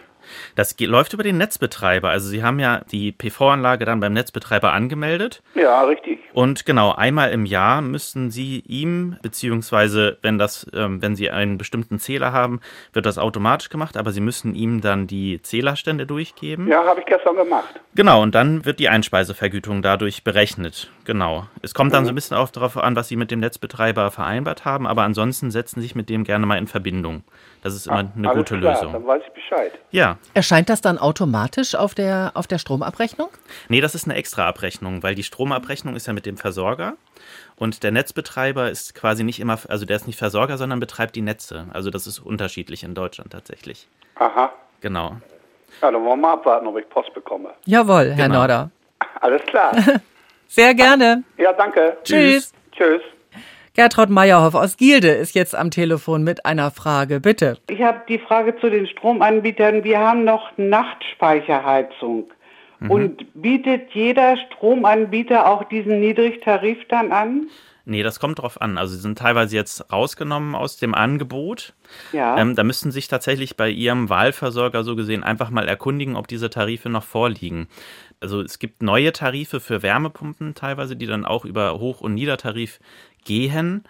Das 0.54 0.76
läuft 0.80 1.12
über 1.12 1.22
den 1.22 1.38
Netzbetreiber. 1.38 2.08
Also 2.08 2.28
Sie 2.28 2.42
haben 2.42 2.58
ja 2.58 2.82
die 2.90 3.12
PV-Anlage 3.12 3.84
dann 3.84 4.00
beim 4.00 4.12
Netzbetreiber 4.12 4.72
angemeldet. 4.72 5.42
Ja, 5.54 5.82
richtig. 5.82 6.20
Und 6.32 6.66
genau, 6.66 6.92
einmal 6.92 7.30
im 7.30 7.46
Jahr 7.46 7.80
müssten 7.80 8.30
Sie 8.30 8.62
ihm, 8.66 9.16
beziehungsweise 9.22 10.18
wenn 10.22 10.38
das, 10.38 10.66
ähm, 10.74 11.00
wenn 11.00 11.16
Sie 11.16 11.30
einen 11.30 11.58
bestimmten 11.58 11.98
Zähler 11.98 12.32
haben, 12.32 12.60
wird 12.92 13.06
das 13.06 13.18
automatisch 13.18 13.68
gemacht, 13.68 13.96
aber 13.96 14.12
Sie 14.12 14.20
müssen 14.20 14.54
ihm 14.54 14.80
dann 14.80 15.06
die 15.06 15.40
Zählerstände 15.42 16.06
durchgeben. 16.06 16.68
Ja, 16.68 16.84
habe 16.84 17.00
ich 17.00 17.06
gestern 17.06 17.36
gemacht. 17.36 17.80
Genau, 17.94 18.22
und 18.22 18.34
dann 18.34 18.64
wird 18.64 18.80
die 18.80 18.88
Einspeisevergütung 18.88 19.82
dadurch 19.82 20.24
berechnet. 20.24 20.90
Genau. 21.04 21.46
Es 21.62 21.72
kommt 21.72 21.94
dann 21.94 22.02
mhm. 22.02 22.06
so 22.06 22.12
ein 22.12 22.14
bisschen 22.16 22.36
auch 22.36 22.50
darauf 22.50 22.76
an, 22.76 22.96
was 22.96 23.08
Sie 23.08 23.16
mit 23.16 23.30
dem 23.30 23.40
Netzbetreiber 23.40 24.10
vereinbart 24.10 24.64
haben, 24.64 24.86
aber 24.86 25.02
ansonsten 25.02 25.50
setzen 25.50 25.80
Sie 25.80 25.86
sich 25.86 25.94
mit 25.94 26.10
dem 26.10 26.24
gerne 26.24 26.44
mal 26.44 26.58
in 26.58 26.66
Verbindung. 26.66 27.22
Das 27.66 27.74
ist 27.74 27.88
immer 27.88 27.98
eine 28.16 28.28
Alles 28.28 28.38
gute 28.38 28.60
klar, 28.60 28.74
Lösung. 28.74 28.92
Dann 28.92 29.06
weiß 29.08 29.22
ich 29.26 29.32
Bescheid. 29.32 29.72
Ja. 29.90 30.18
Erscheint 30.34 30.68
das 30.68 30.82
dann 30.82 30.98
automatisch 30.98 31.74
auf 31.74 31.96
der, 31.96 32.30
auf 32.34 32.46
der 32.46 32.58
Stromabrechnung? 32.58 33.28
Nee, 33.68 33.80
das 33.80 33.96
ist 33.96 34.04
eine 34.04 34.14
extra 34.14 34.46
Abrechnung, 34.46 35.02
weil 35.02 35.16
die 35.16 35.24
Stromabrechnung 35.24 35.96
ist 35.96 36.06
ja 36.06 36.12
mit 36.12 36.26
dem 36.26 36.36
Versorger 36.36 36.92
und 37.56 37.82
der 37.82 37.90
Netzbetreiber 37.90 38.70
ist 38.70 38.94
quasi 38.94 39.24
nicht 39.24 39.40
immer, 39.40 39.58
also 39.68 39.84
der 39.84 39.96
ist 39.96 40.06
nicht 40.06 40.16
Versorger, 40.16 40.58
sondern 40.58 40.78
betreibt 40.78 41.16
die 41.16 41.22
Netze. 41.22 41.66
Also 41.72 41.90
das 41.90 42.06
ist 42.06 42.20
unterschiedlich 42.20 42.84
in 42.84 42.94
Deutschland 42.94 43.32
tatsächlich. 43.32 43.88
Aha. 44.14 44.52
Genau. 44.80 45.16
Ja, 45.82 45.90
dann 45.90 45.94
wollen 46.04 46.20
wir 46.20 46.28
mal 46.28 46.32
abwarten, 46.34 46.68
ob 46.68 46.78
ich 46.78 46.88
Post 46.88 47.12
bekomme. 47.14 47.50
Jawohl, 47.64 48.12
Herr 48.12 48.28
Genau. 48.28 48.38
Norder. 48.38 48.70
Alles 49.20 49.42
klar. 49.42 49.72
Sehr 50.46 50.72
gerne. 50.72 51.24
Ja, 51.36 51.52
danke. 51.52 51.96
Tschüss. 52.04 52.52
Tschüss. 52.70 53.02
Gertraud 53.76 54.08
Meyerhoff 54.08 54.54
aus 54.54 54.78
Gilde 54.78 55.10
ist 55.10 55.34
jetzt 55.34 55.54
am 55.54 55.70
Telefon 55.70 56.24
mit 56.24 56.46
einer 56.46 56.70
Frage. 56.70 57.20
Bitte. 57.20 57.58
Ich 57.68 57.82
habe 57.82 58.00
die 58.08 58.18
Frage 58.18 58.56
zu 58.58 58.70
den 58.70 58.86
Stromanbietern. 58.86 59.84
Wir 59.84 59.98
haben 59.98 60.24
noch 60.24 60.50
Nachtspeicherheizung. 60.56 62.30
Und 62.88 63.26
bietet 63.34 63.90
jeder 63.92 64.36
Stromanbieter 64.38 65.46
auch 65.46 65.64
diesen 65.64 66.00
Niedrigtarif 66.00 66.78
dann 66.88 67.12
an? 67.12 67.48
Nee, 67.88 68.02
das 68.02 68.18
kommt 68.18 68.40
drauf 68.40 68.60
an. 68.60 68.78
Also 68.78 68.94
sie 68.94 69.00
sind 69.00 69.18
teilweise 69.18 69.54
jetzt 69.54 69.92
rausgenommen 69.92 70.56
aus 70.56 70.76
dem 70.76 70.92
Angebot. 70.92 71.72
Ja. 72.12 72.36
Ähm, 72.36 72.56
da 72.56 72.64
müssten 72.64 72.90
sich 72.90 73.06
tatsächlich 73.06 73.56
bei 73.56 73.70
Ihrem 73.70 74.08
Wahlversorger 74.08 74.82
so 74.82 74.96
gesehen 74.96 75.22
einfach 75.22 75.50
mal 75.50 75.68
erkundigen, 75.68 76.16
ob 76.16 76.26
diese 76.26 76.50
Tarife 76.50 76.88
noch 76.88 77.04
vorliegen. 77.04 77.68
Also 78.20 78.40
es 78.40 78.58
gibt 78.58 78.82
neue 78.82 79.12
Tarife 79.12 79.60
für 79.60 79.82
Wärmepumpen 79.82 80.54
teilweise, 80.54 80.96
die 80.96 81.06
dann 81.06 81.24
auch 81.24 81.44
über 81.44 81.78
Hoch- 81.78 82.00
und 82.00 82.14
Niedertarif 82.14 82.80
gehen. 83.24 83.84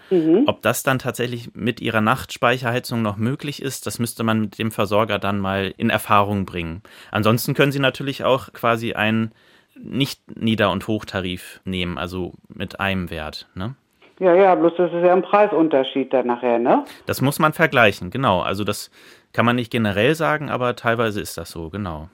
Ob 0.47 0.63
das 0.63 0.83
dann 0.83 0.99
tatsächlich 0.99 1.55
mit 1.55 1.81
Ihrer 1.81 2.01
Nachtspeicherheizung 2.01 3.03
noch 3.03 3.17
möglich 3.17 3.63
ist, 3.63 3.87
das 3.87 3.99
müsste 3.99 4.25
man 4.25 4.41
mit 4.41 4.59
dem 4.59 4.73
Versorger 4.73 5.19
dann 5.19 5.39
mal 5.39 5.73
in 5.77 5.91
Erfahrung 5.91 6.45
bringen. 6.47 6.83
Ansonsten 7.11 7.55
können 7.55 7.73
Sie 7.73 7.79
natürlich 7.79 8.25
auch 8.25 8.53
quasi 8.53 8.95
einen 8.95 9.33
Nicht-Nieder- 9.79 10.71
und 10.71 10.89
Hochtarif 10.89 11.61
nehmen, 11.65 11.99
also 11.99 12.33
mit 12.49 12.81
einem 12.81 13.11
Wert. 13.11 13.47
Ne? 13.55 13.75
ja, 14.19 14.35
ja, 14.35 14.55
bloß 14.55 14.73
das 14.77 14.93
ist 14.93 15.05
ja 15.05 15.13
ein 15.13 15.23
Preisunterschied 15.23 16.13
dann 16.13 16.27
nachher, 16.27 16.59
ne? 16.59 16.85
Das 17.05 17.21
muss 17.21 17.39
man 17.39 17.53
vergleichen, 17.53 18.11
genau. 18.11 18.41
Also 18.41 18.65
das 18.65 18.91
kann 19.33 19.45
man 19.45 19.57
nicht 19.57 19.71
generell 19.71 20.15
sagen, 20.15 20.49
aber 20.49 20.77
teilweise 20.77 21.21
ist 21.21 21.37
das 21.37 21.51
so, 21.51 21.69
genau. 21.69 22.09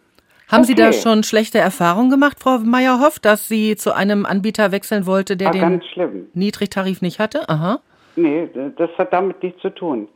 Haben 0.53 0.65
Sie 0.65 0.75
da 0.75 0.89
Okay. 0.89 1.01
schon 1.03 1.23
schlechte 1.23 1.59
Erfahrungen 1.59 2.11
gemacht, 2.11 2.37
Frau 2.39 2.59
Meyerhoff, 2.59 3.19
dass 3.19 3.49
sie 3.49 3.75
zu 3.77 3.95
einem 3.95 4.27
Anbieter 4.27 4.71
wechseln 4.71 5.07
wollte, 5.07 5.37
der 5.37 5.49
Ah, 5.49 5.53
den 5.53 5.83
schlimm. 5.83 6.27
Niedrigtarif 6.35 7.01
nicht 7.01 7.19
hatte? 7.19 7.49
Aha. 7.49 7.81
Nee, 8.17 8.49
das 8.77 8.91
hat 8.99 9.13
damit 9.15 9.43
nichts 9.43 9.63
zu 9.63 9.71
tun. 9.71 10.09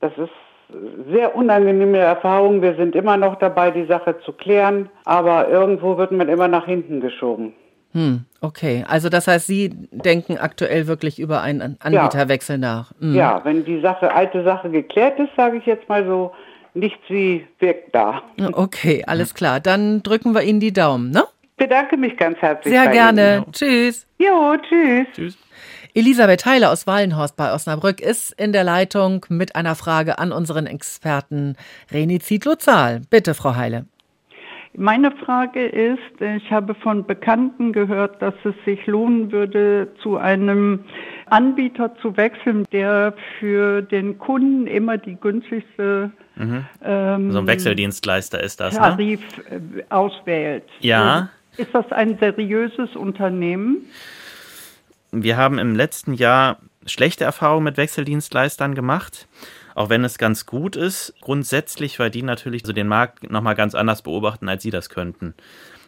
Das 0.00 0.12
ist 0.16 0.30
sehr 1.12 1.34
unangenehme 1.36 1.98
Erfahrung. 1.98 2.62
Wir 2.62 2.74
sind 2.76 2.94
immer 2.96 3.16
noch 3.18 3.36
dabei, 3.38 3.70
die 3.70 3.84
Sache 3.86 4.16
zu 4.24 4.32
klären, 4.32 4.88
aber 5.04 5.48
irgendwo 5.48 5.98
wird 5.98 6.12
man 6.12 6.28
immer 6.28 6.48
nach 6.48 6.64
hinten 6.64 7.00
geschoben. 7.00 7.52
Hm, 7.92 8.24
okay. 8.42 8.84
Also 8.88 9.08
das 9.08 9.26
heißt, 9.28 9.46
Sie 9.46 9.70
denken 9.92 10.36
aktuell 10.38 10.86
wirklich 10.86 11.18
über 11.18 11.40
einen 11.42 11.76
Anbieterwechsel 11.80 12.58
nach. 12.58 12.92
Hm. 13.00 13.14
Ja, 13.14 13.40
wenn 13.44 13.64
die 13.64 13.80
Sache, 13.80 14.14
alte 14.14 14.44
Sache 14.44 14.70
geklärt 14.70 15.18
ist, 15.18 15.30
sage 15.36 15.56
ich 15.58 15.66
jetzt 15.66 15.88
mal 15.88 16.06
so, 16.06 16.32
nichts 16.78 17.02
wie 17.08 17.46
wirkt 17.58 17.94
da. 17.94 18.22
Okay, 18.52 19.04
alles 19.06 19.34
klar. 19.34 19.60
Dann 19.60 20.02
drücken 20.02 20.34
wir 20.34 20.42
Ihnen 20.42 20.60
die 20.60 20.72
Daumen, 20.72 21.10
ne? 21.10 21.24
bedanke 21.58 21.96
mich 21.98 22.16
ganz 22.16 22.38
herzlich. 22.38 22.72
Sehr 22.72 22.86
bei 22.86 22.92
gerne. 22.92 23.44
Tschüss. 23.52 24.06
Ihnen. 24.18 24.28
Jo, 24.30 24.56
tschüss. 24.56 25.06
Tschüss. 25.14 25.38
Elisabeth 25.94 26.46
Heiler 26.46 26.70
aus 26.70 26.86
Wallenhorst 26.86 27.36
bei 27.36 27.52
Osnabrück 27.52 28.00
ist 28.00 28.30
in 28.40 28.52
der 28.52 28.64
Leitung 28.64 29.26
mit 29.28 29.56
einer 29.56 29.74
Frage 29.74 30.18
an 30.18 30.32
unseren 30.32 30.66
Experten 30.66 31.56
Reni 31.90 32.20
Zietlow-Zahl. 32.20 33.02
Bitte, 33.10 33.34
Frau 33.34 33.56
Heile. 33.56 33.86
Meine 34.74 35.10
Frage 35.10 35.66
ist, 35.66 36.20
ich 36.20 36.52
habe 36.52 36.74
von 36.76 37.04
Bekannten 37.04 37.72
gehört, 37.72 38.22
dass 38.22 38.34
es 38.44 38.54
sich 38.64 38.86
lohnen 38.86 39.32
würde, 39.32 39.88
zu 40.02 40.18
einem 40.18 40.84
Anbieter 41.32 41.94
zu 42.00 42.16
wechseln, 42.16 42.66
der 42.72 43.14
für 43.38 43.82
den 43.82 44.18
Kunden 44.18 44.66
immer 44.66 44.98
die 44.98 45.16
günstigste 45.16 46.10
ähm, 46.84 47.32
So 47.32 47.38
ein 47.38 47.46
Wechseldienstleister 47.46 48.42
ist 48.42 48.60
das, 48.60 48.74
ne? 48.74 48.80
Tarif 48.80 49.20
äh, 49.50 49.82
auswählt. 49.88 50.64
Ja. 50.80 51.30
Ist 51.56 51.74
das 51.74 51.90
ein 51.90 52.18
seriöses 52.18 52.94
Unternehmen? 52.94 53.86
Wir 55.10 55.36
haben 55.36 55.58
im 55.58 55.74
letzten 55.74 56.12
Jahr 56.12 56.58
schlechte 56.86 57.24
Erfahrungen 57.24 57.64
mit 57.64 57.76
Wechseldienstleistern 57.76 58.74
gemacht. 58.74 59.26
Auch 59.74 59.90
wenn 59.90 60.04
es 60.04 60.18
ganz 60.18 60.46
gut 60.46 60.76
ist, 60.76 61.14
grundsätzlich, 61.20 61.98
weil 61.98 62.10
die 62.10 62.22
natürlich 62.22 62.62
so 62.64 62.72
den 62.72 62.88
Markt 62.88 63.30
nochmal 63.30 63.54
ganz 63.54 63.74
anders 63.74 64.02
beobachten, 64.02 64.48
als 64.48 64.62
sie 64.62 64.70
das 64.70 64.90
könnten. 64.90 65.34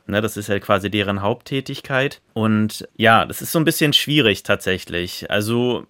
Ne, 0.07 0.21
das 0.21 0.37
ist 0.37 0.49
ja 0.49 0.59
quasi 0.59 0.91
deren 0.91 1.23
Haupttätigkeit. 1.23 2.21
Und 2.33 2.89
ja, 2.97 3.25
das 3.27 3.43
ist 3.43 3.53
so 3.53 3.59
ein 3.59 3.65
bisschen 3.65 3.93
schwierig 3.93 4.43
tatsächlich. 4.43 5.31
Also 5.31 5.87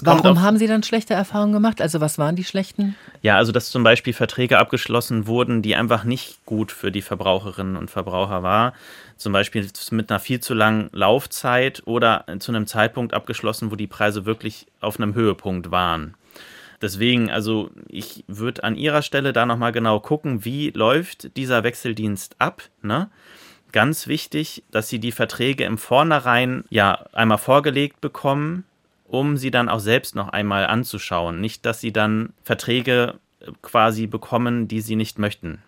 Warum 0.00 0.40
haben 0.40 0.56
Sie 0.56 0.66
dann 0.66 0.82
schlechte 0.82 1.12
Erfahrungen 1.12 1.52
gemacht? 1.52 1.82
Also 1.82 2.00
was 2.00 2.16
waren 2.16 2.34
die 2.34 2.44
schlechten? 2.44 2.96
Ja, 3.20 3.36
also 3.36 3.52
dass 3.52 3.70
zum 3.70 3.82
Beispiel 3.82 4.14
Verträge 4.14 4.58
abgeschlossen 4.58 5.26
wurden, 5.26 5.60
die 5.60 5.76
einfach 5.76 6.04
nicht 6.04 6.44
gut 6.46 6.72
für 6.72 6.90
die 6.90 7.02
Verbraucherinnen 7.02 7.76
und 7.76 7.90
Verbraucher 7.90 8.42
war. 8.42 8.72
Zum 9.18 9.32
Beispiel 9.32 9.68
mit 9.90 10.10
einer 10.10 10.18
viel 10.18 10.40
zu 10.40 10.54
langen 10.54 10.88
Laufzeit 10.92 11.82
oder 11.84 12.24
zu 12.38 12.52
einem 12.52 12.66
Zeitpunkt 12.66 13.12
abgeschlossen, 13.12 13.70
wo 13.70 13.76
die 13.76 13.86
Preise 13.86 14.24
wirklich 14.24 14.66
auf 14.80 14.98
einem 14.98 15.14
Höhepunkt 15.14 15.70
waren. 15.70 16.14
Deswegen, 16.80 17.30
also 17.30 17.70
ich 17.88 18.24
würde 18.26 18.64
an 18.64 18.74
Ihrer 18.74 19.02
Stelle 19.02 19.32
da 19.32 19.46
nochmal 19.46 19.72
genau 19.72 20.00
gucken, 20.00 20.44
wie 20.44 20.70
läuft 20.70 21.36
dieser 21.36 21.62
Wechseldienst 21.62 22.36
ab. 22.38 22.62
Ne? 22.82 23.08
Ganz 23.72 24.06
wichtig, 24.06 24.62
dass 24.70 24.88
Sie 24.88 24.98
die 24.98 25.12
Verträge 25.12 25.64
im 25.64 25.78
Vornherein 25.78 26.64
ja 26.68 27.06
einmal 27.12 27.38
vorgelegt 27.38 28.00
bekommen, 28.00 28.64
um 29.12 29.36
sie 29.36 29.50
dann 29.50 29.68
auch 29.68 29.78
selbst 29.78 30.16
noch 30.16 30.30
einmal 30.30 30.66
anzuschauen. 30.66 31.40
Nicht, 31.40 31.66
dass 31.66 31.80
sie 31.80 31.92
dann 31.92 32.32
Verträge 32.42 33.14
äh, 33.40 33.50
quasi 33.60 34.06
bekommen, 34.06 34.66
die 34.68 34.80
sie 34.80 34.96
nicht 34.96 35.18
möchten. 35.18 35.62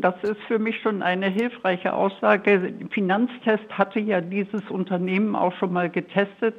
Das 0.00 0.14
ist 0.22 0.40
für 0.46 0.58
mich 0.58 0.80
schon 0.82 1.02
eine 1.02 1.28
hilfreiche 1.28 1.94
Aussage. 1.94 2.74
Finanztest 2.90 3.66
hatte 3.70 4.00
ja 4.00 4.20
dieses 4.20 4.62
Unternehmen 4.68 5.34
auch 5.34 5.54
schon 5.58 5.72
mal 5.72 5.88
getestet 5.88 6.54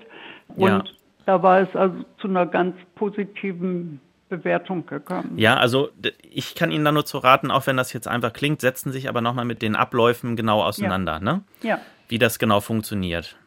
und 0.55 0.67
ja. 0.67 0.83
da 1.27 1.43
war 1.43 1.61
es 1.61 1.75
also 1.75 2.03
zu 2.17 2.27
einer 2.27 2.47
ganz 2.47 2.75
positiven 2.95 4.01
Bewertung 4.31 4.85
gekommen. 4.85 5.33
Ja, 5.37 5.57
also 5.57 5.89
ich 6.31 6.55
kann 6.55 6.71
Ihnen 6.71 6.85
da 6.85 6.91
nur 6.91 7.05
zu 7.05 7.19
raten, 7.19 7.51
auch 7.51 7.67
wenn 7.67 7.77
das 7.77 7.93
jetzt 7.93 8.07
einfach 8.07 8.33
klingt, 8.33 8.61
setzen 8.61 8.91
sich 8.91 9.09
aber 9.09 9.21
nochmal 9.21 9.45
mit 9.45 9.61
den 9.61 9.75
Abläufen 9.75 10.35
genau 10.35 10.63
auseinander, 10.63 11.13
ja. 11.13 11.19
ne? 11.19 11.41
Ja. 11.61 11.79
Wie 12.07 12.17
das 12.17 12.39
genau 12.39 12.61
funktioniert. 12.61 13.37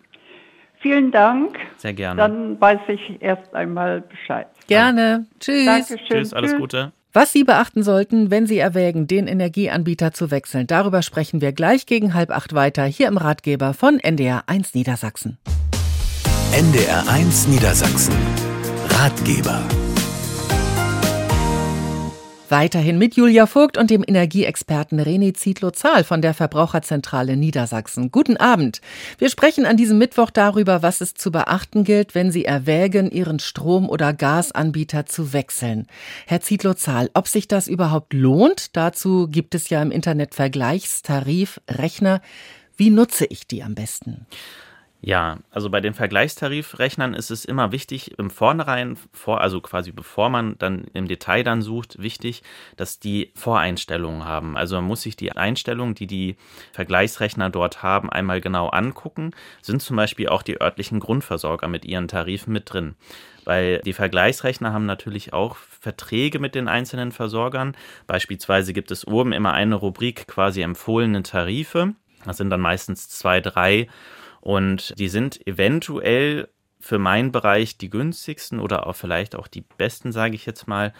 Vielen 0.81 1.11
Dank. 1.11 1.59
Sehr 1.79 1.95
gerne. 1.95 2.21
Dann 2.21 2.61
weiß 2.61 2.81
ich 2.89 3.23
erst 3.23 3.55
einmal 3.55 4.03
Bescheid. 4.03 4.47
Gerne. 4.67 5.27
Tschüss. 5.41 5.65
Dankeschön. 5.65 6.07
Tschüss, 6.07 6.33
alles 6.35 6.57
Gute. 6.57 6.93
Was 7.15 7.33
Sie 7.33 7.45
beachten 7.45 7.83
sollten, 7.83 8.31
wenn 8.31 8.47
Sie 8.47 8.59
erwägen, 8.59 9.07
den 9.07 9.27
Energieanbieter 9.27 10.13
zu 10.13 10.31
wechseln, 10.31 10.67
darüber 10.67 11.01
sprechen 11.01 11.41
wir 11.41 11.53
gleich 11.53 11.87
gegen 11.87 12.13
halb 12.13 12.31
acht 12.31 12.55
weiter 12.55 12.85
hier 12.85 13.09
im 13.09 13.17
Ratgeber 13.17 13.73
von 13.73 13.99
NDR 13.99 14.43
1 14.47 14.75
Niedersachsen. 14.75 15.39
NDR 16.53 17.09
1 17.09 17.49
Niedersachsen. 17.49 18.15
Ratgeber. 18.91 19.63
Weiterhin 22.57 22.99
mit 22.99 23.17
Julia 23.17 23.47
Vogt 23.47 23.77
und 23.77 23.91
dem 23.91 24.05
Energieexperten 24.07 25.01
René 25.01 25.35
Zietlow-Zahl 25.35 26.05
von 26.05 26.23
der 26.23 26.35
Verbraucherzentrale 26.35 27.37
Niedersachsen. 27.37 28.13
Guten 28.13 28.37
Abend. 28.37 28.81
Wir 29.19 29.29
sprechen 29.29 29.67
an 29.67 29.77
diesem 29.77 29.99
Mittwoch 29.99 30.31
darüber, 30.31 30.81
was 30.81 31.01
es 31.01 31.15
zu 31.15 31.33
beachten 31.33 31.83
gilt, 31.83 32.15
wenn 32.15 32.31
Sie 32.31 32.45
erwägen, 32.45 33.11
Ihren 33.11 33.41
Strom- 33.41 33.89
oder 33.89 34.13
Gasanbieter 34.13 35.05
zu 35.05 35.33
wechseln. 35.33 35.89
Herr 36.27 36.43
Zietlow-Zahl, 36.43 37.11
ob 37.15 37.27
sich 37.27 37.49
das 37.49 37.67
überhaupt 37.67 38.13
lohnt? 38.13 38.77
Dazu 38.77 39.27
gibt 39.27 39.57
es 39.57 39.69
ja 39.69 39.83
im 39.83 39.91
Internet 39.91 40.37
Vergleichstarif, 40.37 41.61
Rechner. 41.69 42.21
Wie 42.77 42.91
nutze 42.91 43.25
ich 43.25 43.49
die 43.49 43.65
am 43.65 43.75
besten? 43.75 44.27
Ja, 45.07 45.41
also 45.51 45.69
bei 45.69 45.83
den 45.83 45.93
Vergleichstarifrechnern 45.93 47.13
ist 47.13 47.31
es 47.31 47.45
immer 47.45 47.73
wichtig, 47.73 48.19
im 48.19 48.31
Vornherein, 48.31 48.97
vor, 49.13 49.43
also 49.43 49.61
quasi 49.61 49.93
bevor 49.93 50.31
man 50.31 50.57
dann 50.57 50.87
im 50.95 51.09
Detail 51.09 51.43
dann 51.43 51.61
sucht, 51.61 52.01
wichtig, 52.01 52.43
dass 52.79 53.01
die 53.01 53.31
Voreinstellungen 53.35 54.25
haben. 54.25 54.57
Also 54.57 54.77
man 54.77 54.87
muss 54.87 55.03
sich 55.03 55.15
die 55.15 55.33
Einstellungen, 55.33 55.95
die 55.95 56.07
die 56.07 56.37
Vergleichsrechner 56.73 57.51
dort 57.51 57.83
haben, 57.83 58.09
einmal 58.09 58.41
genau 58.41 58.69
angucken. 58.69 59.33
Sind 59.61 59.83
zum 59.83 59.97
Beispiel 59.97 60.31
auch 60.31 60.41
die 60.41 60.59
örtlichen 60.63 61.01
Grundversorger 61.01 61.69
mit 61.69 61.85
ihren 61.85 62.09
Tarifen 62.09 62.55
mit 62.55 62.73
drin. 62.73 62.95
Weil 63.45 63.81
die 63.81 63.93
Vergleichsrechner 63.93 64.73
haben 64.73 64.87
natürlich 64.87 65.35
auch 65.35 65.57
Verträge 65.57 66.39
mit 66.39 66.55
den 66.55 66.67
einzelnen 66.67 67.13
Versorgern. 67.13 67.77
Beispielsweise 68.07 68.73
gibt 68.73 68.91
es 68.91 69.07
oben 69.07 69.33
immer 69.33 69.53
eine 69.53 69.75
Rubrik 69.75 70.27
quasi 70.29 70.63
empfohlene 70.63 71.23
Tarife. 71.23 71.93
Das 72.25 72.39
sind 72.39 72.49
dann 72.49 72.63
meistens 72.63 73.11
zwei, 73.11 73.43
drei 73.43 73.89
und 74.45 74.93
die 74.99 75.09
sind 75.09 75.47
eventuell 75.47 76.49
für 76.79 76.99
meinen 76.99 77.33
Bereich 77.33 77.79
die 77.79 77.89
günstigsten 77.89 78.61
oder 78.61 78.87
auch 78.87 78.95
vielleicht 78.95 79.37
auch 79.37 79.49
die 79.49 79.63
besten, 79.63 80.13
sage 80.13 80.35
ich 80.35 80.45
jetzt 80.45 80.69
mal. 80.69 80.93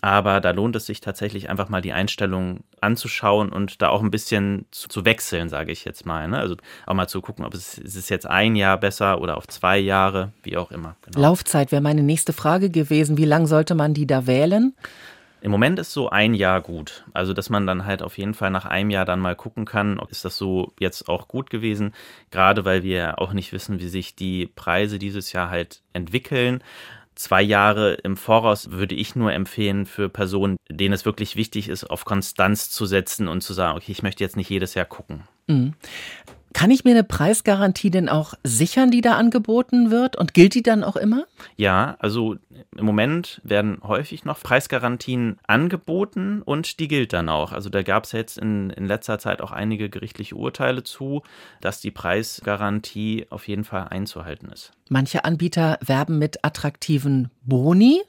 Aber 0.00 0.40
da 0.40 0.52
lohnt 0.52 0.74
es 0.74 0.86
sich 0.86 1.02
tatsächlich 1.02 1.50
einfach 1.50 1.68
mal 1.68 1.82
die 1.82 1.92
Einstellung 1.92 2.64
anzuschauen 2.80 3.52
und 3.52 3.82
da 3.82 3.90
auch 3.90 4.02
ein 4.02 4.10
bisschen 4.10 4.64
zu, 4.70 4.88
zu 4.88 5.04
wechseln, 5.04 5.50
sage 5.50 5.70
ich 5.70 5.84
jetzt 5.84 6.06
mal. 6.06 6.28
Ne? 6.28 6.38
Also 6.38 6.56
auch 6.86 6.94
mal 6.94 7.08
zu 7.08 7.20
gucken, 7.20 7.44
ob 7.44 7.52
es, 7.52 7.76
es 7.76 8.08
jetzt 8.08 8.26
ein 8.26 8.56
Jahr 8.56 8.78
besser 8.78 9.20
oder 9.20 9.36
auf 9.36 9.46
zwei 9.48 9.76
Jahre, 9.76 10.32
wie 10.42 10.56
auch 10.56 10.70
immer. 10.70 10.96
Genau. 11.02 11.20
Laufzeit 11.20 11.72
wäre 11.72 11.82
meine 11.82 12.02
nächste 12.02 12.32
Frage 12.32 12.70
gewesen. 12.70 13.18
Wie 13.18 13.26
lange 13.26 13.48
sollte 13.48 13.74
man 13.74 13.92
die 13.92 14.06
da 14.06 14.26
wählen? 14.26 14.74
Im 15.40 15.50
Moment 15.50 15.78
ist 15.78 15.92
so 15.92 16.10
ein 16.10 16.34
Jahr 16.34 16.60
gut. 16.60 17.04
Also, 17.12 17.32
dass 17.32 17.50
man 17.50 17.66
dann 17.66 17.84
halt 17.84 18.02
auf 18.02 18.18
jeden 18.18 18.34
Fall 18.34 18.50
nach 18.50 18.64
einem 18.64 18.90
Jahr 18.90 19.04
dann 19.04 19.20
mal 19.20 19.36
gucken 19.36 19.64
kann, 19.64 20.00
ist 20.10 20.24
das 20.24 20.36
so 20.36 20.72
jetzt 20.80 21.08
auch 21.08 21.28
gut 21.28 21.50
gewesen. 21.50 21.94
Gerade 22.30 22.64
weil 22.64 22.82
wir 22.82 23.20
auch 23.20 23.32
nicht 23.32 23.52
wissen, 23.52 23.80
wie 23.80 23.88
sich 23.88 24.16
die 24.16 24.46
Preise 24.46 24.98
dieses 24.98 25.32
Jahr 25.32 25.50
halt 25.50 25.82
entwickeln. 25.92 26.62
Zwei 27.14 27.42
Jahre 27.42 27.94
im 27.94 28.16
Voraus 28.16 28.70
würde 28.70 28.94
ich 28.94 29.16
nur 29.16 29.32
empfehlen 29.32 29.86
für 29.86 30.08
Personen, 30.08 30.56
denen 30.68 30.94
es 30.94 31.04
wirklich 31.04 31.34
wichtig 31.34 31.68
ist, 31.68 31.84
auf 31.84 32.04
Konstanz 32.04 32.70
zu 32.70 32.86
setzen 32.86 33.26
und 33.26 33.40
zu 33.40 33.54
sagen, 33.54 33.76
okay, 33.76 33.92
ich 33.92 34.02
möchte 34.02 34.22
jetzt 34.22 34.36
nicht 34.36 34.50
jedes 34.50 34.74
Jahr 34.74 34.86
gucken. 34.86 35.24
Mhm. 35.48 35.74
Kann 36.52 36.70
ich 36.70 36.84
mir 36.84 36.92
eine 36.92 37.04
Preisgarantie 37.04 37.90
denn 37.90 38.08
auch 38.08 38.34
sichern, 38.42 38.90
die 38.90 39.00
da 39.00 39.16
angeboten 39.16 39.90
wird? 39.90 40.16
Und 40.16 40.34
gilt 40.34 40.54
die 40.54 40.62
dann 40.62 40.82
auch 40.82 40.96
immer? 40.96 41.26
Ja, 41.56 41.96
also 41.98 42.36
im 42.76 42.84
Moment 42.84 43.40
werden 43.44 43.78
häufig 43.82 44.24
noch 44.24 44.40
Preisgarantien 44.42 45.38
angeboten 45.46 46.42
und 46.42 46.80
die 46.80 46.88
gilt 46.88 47.12
dann 47.12 47.28
auch. 47.28 47.52
Also 47.52 47.68
da 47.68 47.82
gab 47.82 48.04
es 48.04 48.12
jetzt 48.12 48.38
in, 48.38 48.70
in 48.70 48.86
letzter 48.86 49.18
Zeit 49.18 49.40
auch 49.40 49.52
einige 49.52 49.90
gerichtliche 49.90 50.36
Urteile 50.36 50.82
zu, 50.82 51.22
dass 51.60 51.80
die 51.80 51.90
Preisgarantie 51.90 53.26
auf 53.30 53.46
jeden 53.46 53.64
Fall 53.64 53.88
einzuhalten 53.88 54.50
ist. 54.50 54.72
Manche 54.88 55.24
Anbieter 55.24 55.78
werben 55.84 56.18
mit 56.18 56.44
attraktiven 56.44 57.30
Boni. 57.42 58.02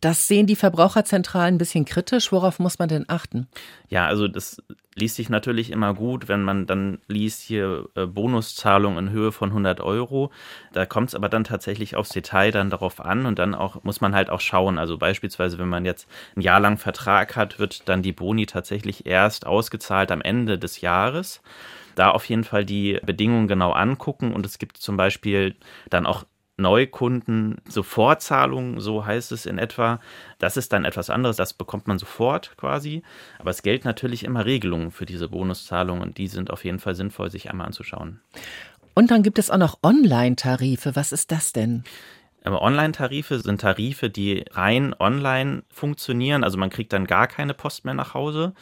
Das 0.00 0.28
sehen 0.28 0.46
die 0.46 0.56
Verbraucherzentralen 0.56 1.56
ein 1.56 1.58
bisschen 1.58 1.84
kritisch. 1.84 2.30
Worauf 2.30 2.58
muss 2.60 2.78
man 2.78 2.88
denn 2.88 3.04
achten? 3.08 3.48
Ja, 3.88 4.06
also 4.06 4.28
das 4.28 4.62
liest 4.94 5.16
sich 5.16 5.28
natürlich 5.28 5.70
immer 5.70 5.94
gut, 5.94 6.28
wenn 6.28 6.42
man 6.42 6.66
dann 6.66 6.98
liest 7.08 7.42
hier 7.42 7.88
äh, 7.94 8.06
Bonuszahlung 8.06 8.98
in 8.98 9.10
Höhe 9.10 9.32
von 9.32 9.50
100 9.50 9.80
Euro. 9.80 10.30
Da 10.72 10.86
kommt 10.86 11.08
es 11.08 11.14
aber 11.14 11.28
dann 11.28 11.44
tatsächlich 11.44 11.96
aufs 11.96 12.10
Detail 12.10 12.50
dann 12.52 12.70
darauf 12.70 13.00
an 13.00 13.26
und 13.26 13.38
dann 13.38 13.54
auch 13.54 13.82
muss 13.82 14.00
man 14.00 14.14
halt 14.14 14.30
auch 14.30 14.40
schauen. 14.40 14.78
Also 14.78 14.98
beispielsweise, 14.98 15.58
wenn 15.58 15.68
man 15.68 15.84
jetzt 15.84 16.08
ein 16.36 16.42
Jahr 16.42 16.60
lang 16.60 16.78
Vertrag 16.78 17.34
hat, 17.36 17.58
wird 17.58 17.88
dann 17.88 18.02
die 18.02 18.12
Boni 18.12 18.46
tatsächlich 18.46 19.06
erst 19.06 19.46
ausgezahlt 19.46 20.12
am 20.12 20.20
Ende 20.20 20.58
des 20.58 20.80
Jahres 20.80 21.40
da 21.94 22.10
auf 22.10 22.24
jeden 22.26 22.44
Fall 22.44 22.64
die 22.64 23.00
Bedingungen 23.04 23.48
genau 23.48 23.72
angucken 23.72 24.32
und 24.32 24.46
es 24.46 24.58
gibt 24.58 24.76
zum 24.76 24.96
Beispiel 24.96 25.56
dann 25.90 26.06
auch 26.06 26.24
Neukunden 26.58 27.56
Sofortzahlungen, 27.68 28.80
so 28.80 29.06
heißt 29.06 29.32
es 29.32 29.46
in 29.46 29.58
etwa. 29.58 30.00
Das 30.38 30.56
ist 30.56 30.72
dann 30.72 30.84
etwas 30.84 31.08
anderes, 31.08 31.36
das 31.36 31.54
bekommt 31.54 31.86
man 31.86 31.98
sofort 31.98 32.56
quasi. 32.56 33.02
Aber 33.38 33.50
es 33.50 33.62
gelten 33.62 33.86
natürlich 33.86 34.24
immer 34.24 34.44
Regelungen 34.44 34.90
für 34.90 35.06
diese 35.06 35.28
Bonuszahlungen 35.28 36.02
und 36.02 36.18
die 36.18 36.28
sind 36.28 36.50
auf 36.50 36.64
jeden 36.64 36.80
Fall 36.80 36.94
sinnvoll, 36.94 37.30
sich 37.30 37.48
einmal 37.48 37.68
anzuschauen. 37.68 38.20
Und 38.94 39.12
dann 39.12 39.22
gibt 39.22 39.38
es 39.38 39.50
auch 39.50 39.58
noch 39.58 39.78
Online-Tarife. 39.84 40.96
Was 40.96 41.12
ist 41.12 41.30
das 41.30 41.52
denn? 41.52 41.84
Online-Tarife 42.44 43.40
sind 43.40 43.60
Tarife, 43.60 44.10
die 44.10 44.44
rein 44.52 44.94
online 44.98 45.62
funktionieren. 45.70 46.44
Also 46.44 46.58
man 46.58 46.70
kriegt 46.70 46.92
dann 46.92 47.06
gar 47.06 47.26
keine 47.26 47.54
Post 47.54 47.84
mehr 47.84 47.94
nach 47.94 48.14
Hause. 48.14 48.54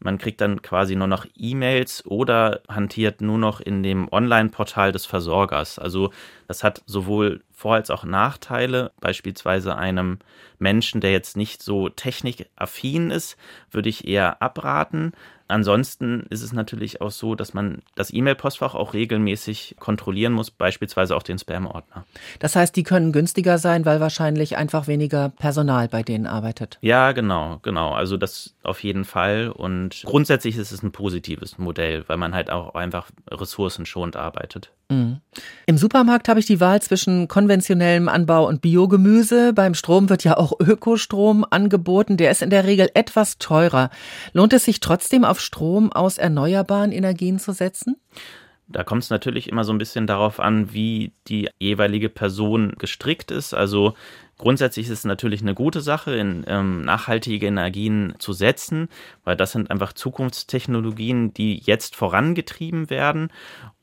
Man 0.00 0.18
kriegt 0.18 0.40
dann 0.40 0.62
quasi 0.62 0.96
nur 0.96 1.08
noch 1.08 1.26
E-Mails 1.36 2.06
oder 2.06 2.60
hantiert 2.68 3.20
nur 3.20 3.38
noch 3.38 3.60
in 3.60 3.82
dem 3.82 4.10
Online-Portal 4.12 4.92
des 4.92 5.06
Versorgers. 5.06 5.78
Also 5.78 6.10
das 6.46 6.64
hat 6.64 6.82
sowohl 6.86 7.42
Vor- 7.64 7.76
als 7.76 7.88
auch 7.88 8.04
Nachteile. 8.04 8.92
Beispielsweise 9.00 9.74
einem 9.74 10.18
Menschen, 10.58 11.00
der 11.00 11.12
jetzt 11.12 11.34
nicht 11.34 11.62
so 11.62 11.88
technikaffin 11.88 13.10
ist, 13.10 13.38
würde 13.70 13.88
ich 13.88 14.06
eher 14.06 14.42
abraten. 14.42 15.12
Ansonsten 15.48 16.26
ist 16.28 16.42
es 16.42 16.52
natürlich 16.52 17.00
auch 17.00 17.10
so, 17.10 17.34
dass 17.34 17.54
man 17.54 17.82
das 17.94 18.12
E-Mail-Postfach 18.12 18.74
auch 18.74 18.92
regelmäßig 18.92 19.76
kontrollieren 19.78 20.32
muss, 20.32 20.50
beispielsweise 20.50 21.16
auch 21.16 21.22
den 21.22 21.38
Spam-Ordner. 21.38 22.04
Das 22.38 22.56
heißt, 22.56 22.74
die 22.76 22.82
können 22.82 23.12
günstiger 23.12 23.58
sein, 23.58 23.84
weil 23.84 24.00
wahrscheinlich 24.00 24.56
einfach 24.56 24.86
weniger 24.86 25.30
Personal 25.30 25.88
bei 25.88 26.02
denen 26.02 26.26
arbeitet. 26.26 26.78
Ja, 26.82 27.12
genau, 27.12 27.60
genau. 27.62 27.92
Also 27.92 28.16
das 28.16 28.54
auf 28.62 28.82
jeden 28.82 29.04
Fall. 29.04 29.48
Und 29.48 30.02
grundsätzlich 30.04 30.56
ist 30.56 30.72
es 30.72 30.82
ein 30.82 30.92
positives 30.92 31.56
Modell, 31.58 32.04
weil 32.08 32.16
man 32.18 32.34
halt 32.34 32.50
auch 32.50 32.74
einfach 32.74 33.10
ressourcenschonend 33.30 34.16
arbeitet. 34.16 34.70
Mhm. 34.94 35.20
Im 35.66 35.78
Supermarkt 35.78 36.28
habe 36.28 36.40
ich 36.40 36.46
die 36.46 36.60
Wahl 36.60 36.80
zwischen 36.82 37.28
konventionellem 37.28 38.08
Anbau 38.08 38.46
und 38.46 38.60
Biogemüse. 38.60 39.52
Beim 39.52 39.74
Strom 39.74 40.08
wird 40.08 40.24
ja 40.24 40.36
auch 40.36 40.52
Ökostrom 40.60 41.44
angeboten. 41.48 42.16
Der 42.16 42.30
ist 42.30 42.42
in 42.42 42.50
der 42.50 42.64
Regel 42.64 42.90
etwas 42.94 43.38
teurer. 43.38 43.90
Lohnt 44.32 44.52
es 44.52 44.64
sich 44.64 44.80
trotzdem 44.80 45.24
auf 45.24 45.40
Strom 45.40 45.92
aus 45.92 46.18
erneuerbaren 46.18 46.92
Energien 46.92 47.38
zu 47.38 47.52
setzen? 47.52 47.96
Da 48.66 48.82
kommt 48.82 49.02
es 49.02 49.10
natürlich 49.10 49.48
immer 49.48 49.64
so 49.64 49.72
ein 49.72 49.78
bisschen 49.78 50.06
darauf 50.06 50.40
an, 50.40 50.72
wie 50.72 51.12
die 51.28 51.50
jeweilige 51.58 52.08
Person 52.08 52.74
gestrickt 52.78 53.30
ist. 53.30 53.52
Also 53.52 53.94
Grundsätzlich 54.36 54.86
ist 54.86 54.98
es 54.98 55.04
natürlich 55.04 55.42
eine 55.42 55.54
gute 55.54 55.80
Sache, 55.80 56.16
in 56.16 56.44
ähm, 56.48 56.82
nachhaltige 56.82 57.46
Energien 57.46 58.14
zu 58.18 58.32
setzen, 58.32 58.88
weil 59.22 59.36
das 59.36 59.52
sind 59.52 59.70
einfach 59.70 59.92
Zukunftstechnologien, 59.92 61.32
die 61.32 61.56
jetzt 61.64 61.94
vorangetrieben 61.94 62.90
werden. 62.90 63.28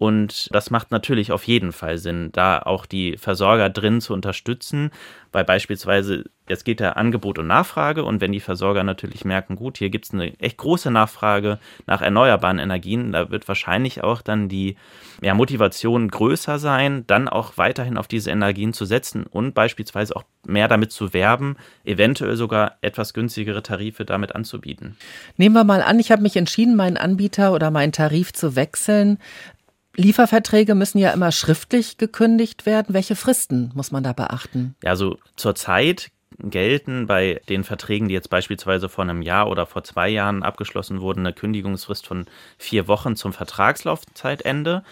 Und 0.01 0.47
das 0.51 0.71
macht 0.71 0.89
natürlich 0.89 1.31
auf 1.31 1.43
jeden 1.43 1.71
Fall 1.71 1.99
Sinn, 1.99 2.31
da 2.31 2.57
auch 2.57 2.87
die 2.87 3.17
Versorger 3.17 3.69
drin 3.69 4.01
zu 4.01 4.13
unterstützen, 4.13 4.89
weil 5.31 5.43
beispielsweise 5.43 6.23
jetzt 6.49 6.65
geht 6.65 6.79
der 6.79 6.97
Angebot 6.97 7.37
und 7.37 7.45
Nachfrage 7.45 8.03
und 8.03 8.19
wenn 8.19 8.31
die 8.31 8.39
Versorger 8.39 8.83
natürlich 8.83 9.25
merken, 9.25 9.55
gut, 9.55 9.77
hier 9.77 9.91
gibt 9.91 10.05
es 10.05 10.11
eine 10.11 10.33
echt 10.39 10.57
große 10.57 10.89
Nachfrage 10.89 11.59
nach 11.85 12.01
erneuerbaren 12.01 12.57
Energien, 12.57 13.11
da 13.11 13.29
wird 13.29 13.47
wahrscheinlich 13.47 14.03
auch 14.03 14.23
dann 14.23 14.49
die 14.49 14.75
ja, 15.21 15.35
Motivation 15.35 16.07
größer 16.07 16.57
sein, 16.57 17.05
dann 17.05 17.29
auch 17.29 17.57
weiterhin 17.57 17.97
auf 17.97 18.07
diese 18.07 18.31
Energien 18.31 18.73
zu 18.73 18.85
setzen 18.85 19.27
und 19.29 19.53
beispielsweise 19.53 20.15
auch 20.15 20.23
mehr 20.47 20.67
damit 20.67 20.91
zu 20.91 21.13
werben, 21.13 21.57
eventuell 21.85 22.35
sogar 22.37 22.77
etwas 22.81 23.13
günstigere 23.13 23.61
Tarife 23.61 24.03
damit 24.03 24.33
anzubieten. 24.33 24.97
Nehmen 25.37 25.53
wir 25.53 25.63
mal 25.63 25.83
an, 25.83 25.99
ich 25.99 26.11
habe 26.11 26.23
mich 26.23 26.35
entschieden, 26.35 26.75
meinen 26.75 26.97
Anbieter 26.97 27.53
oder 27.53 27.69
meinen 27.69 27.91
Tarif 27.91 28.33
zu 28.33 28.55
wechseln. 28.55 29.19
Lieferverträge 29.95 30.75
müssen 30.75 30.97
ja 30.97 31.11
immer 31.11 31.31
schriftlich 31.31 31.97
gekündigt 31.97 32.65
werden. 32.65 32.93
Welche 32.93 33.15
Fristen 33.15 33.71
muss 33.75 33.91
man 33.91 34.03
da 34.03 34.13
beachten? 34.13 34.75
Ja, 34.83 34.91
also 34.91 35.17
zurzeit 35.35 36.11
gelten 36.39 37.07
bei 37.07 37.41
den 37.49 37.63
Verträgen, 37.63 38.07
die 38.07 38.13
jetzt 38.13 38.29
beispielsweise 38.29 38.89
vor 38.89 39.03
einem 39.03 39.21
Jahr 39.21 39.49
oder 39.49 39.65
vor 39.65 39.83
zwei 39.83 40.09
Jahren 40.09 40.43
abgeschlossen 40.43 41.01
wurden, 41.01 41.19
eine 41.21 41.33
Kündigungsfrist 41.33 42.07
von 42.07 42.25
vier 42.57 42.87
Wochen 42.87 43.15
zum 43.15 43.33
Vertragslaufzeitende. 43.33 44.83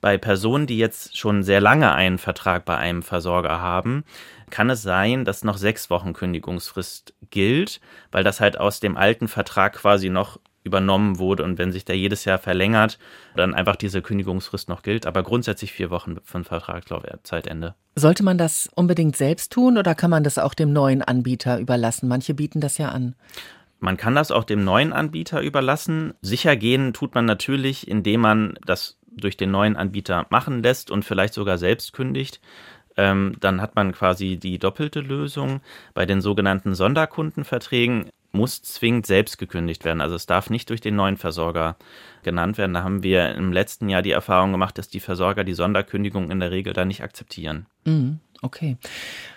Bei 0.00 0.18
Personen, 0.18 0.66
die 0.66 0.78
jetzt 0.78 1.16
schon 1.16 1.42
sehr 1.42 1.60
lange 1.60 1.92
einen 1.92 2.18
Vertrag 2.18 2.64
bei 2.64 2.76
einem 2.76 3.02
Versorger 3.02 3.60
haben, 3.60 4.04
kann 4.50 4.70
es 4.70 4.82
sein, 4.82 5.24
dass 5.24 5.44
noch 5.44 5.56
sechs 5.56 5.88
Wochen 5.90 6.12
Kündigungsfrist 6.12 7.14
gilt, 7.30 7.80
weil 8.12 8.22
das 8.22 8.40
halt 8.40 8.58
aus 8.58 8.80
dem 8.80 8.96
alten 8.96 9.28
Vertrag 9.28 9.74
quasi 9.74 10.10
noch 10.10 10.38
übernommen 10.64 11.18
wurde 11.18 11.44
und 11.44 11.58
wenn 11.58 11.70
sich 11.70 11.84
der 11.84 11.96
jedes 11.96 12.24
Jahr 12.24 12.38
verlängert, 12.38 12.98
dann 13.36 13.54
einfach 13.54 13.76
diese 13.76 14.02
Kündigungsfrist 14.02 14.68
noch 14.68 14.82
gilt. 14.82 15.06
Aber 15.06 15.22
grundsätzlich 15.22 15.72
vier 15.72 15.90
Wochen 15.90 16.16
von 16.24 16.42
Vertragslaufzeitende. 16.44 17.74
Sollte 17.94 18.24
man 18.24 18.38
das 18.38 18.68
unbedingt 18.74 19.16
selbst 19.16 19.52
tun 19.52 19.78
oder 19.78 19.94
kann 19.94 20.10
man 20.10 20.24
das 20.24 20.38
auch 20.38 20.54
dem 20.54 20.72
neuen 20.72 21.02
Anbieter 21.02 21.58
überlassen? 21.58 22.08
Manche 22.08 22.34
bieten 22.34 22.60
das 22.60 22.78
ja 22.78 22.88
an. 22.88 23.14
Man 23.78 23.98
kann 23.98 24.14
das 24.14 24.30
auch 24.30 24.44
dem 24.44 24.64
neuen 24.64 24.94
Anbieter 24.94 25.42
überlassen. 25.42 26.14
Sicher 26.22 26.56
gehen 26.56 26.94
tut 26.94 27.14
man 27.14 27.26
natürlich, 27.26 27.86
indem 27.86 28.22
man 28.22 28.58
das 28.64 28.98
durch 29.06 29.36
den 29.36 29.50
neuen 29.50 29.76
Anbieter 29.76 30.26
machen 30.30 30.62
lässt 30.62 30.90
und 30.90 31.04
vielleicht 31.04 31.34
sogar 31.34 31.58
selbst 31.58 31.92
kündigt. 31.92 32.40
Ähm, 32.96 33.34
dann 33.40 33.60
hat 33.60 33.74
man 33.74 33.92
quasi 33.92 34.36
die 34.36 34.58
doppelte 34.58 35.00
Lösung. 35.00 35.60
Bei 35.94 36.06
den 36.06 36.20
sogenannten 36.20 36.74
Sonderkundenverträgen 36.74 38.08
muss 38.34 38.62
zwingend 38.62 39.06
selbst 39.06 39.38
gekündigt 39.38 39.84
werden. 39.84 40.00
Also 40.00 40.14
es 40.14 40.26
darf 40.26 40.50
nicht 40.50 40.68
durch 40.70 40.80
den 40.80 40.96
neuen 40.96 41.16
Versorger 41.16 41.76
genannt 42.22 42.58
werden. 42.58 42.74
Da 42.74 42.82
haben 42.82 43.02
wir 43.02 43.34
im 43.34 43.52
letzten 43.52 43.88
Jahr 43.88 44.02
die 44.02 44.10
Erfahrung 44.10 44.52
gemacht, 44.52 44.76
dass 44.76 44.88
die 44.88 45.00
Versorger 45.00 45.44
die 45.44 45.54
Sonderkündigung 45.54 46.30
in 46.30 46.40
der 46.40 46.50
Regel 46.50 46.72
da 46.72 46.84
nicht 46.84 47.02
akzeptieren. 47.02 47.66
Mhm, 47.84 48.18
okay. 48.42 48.76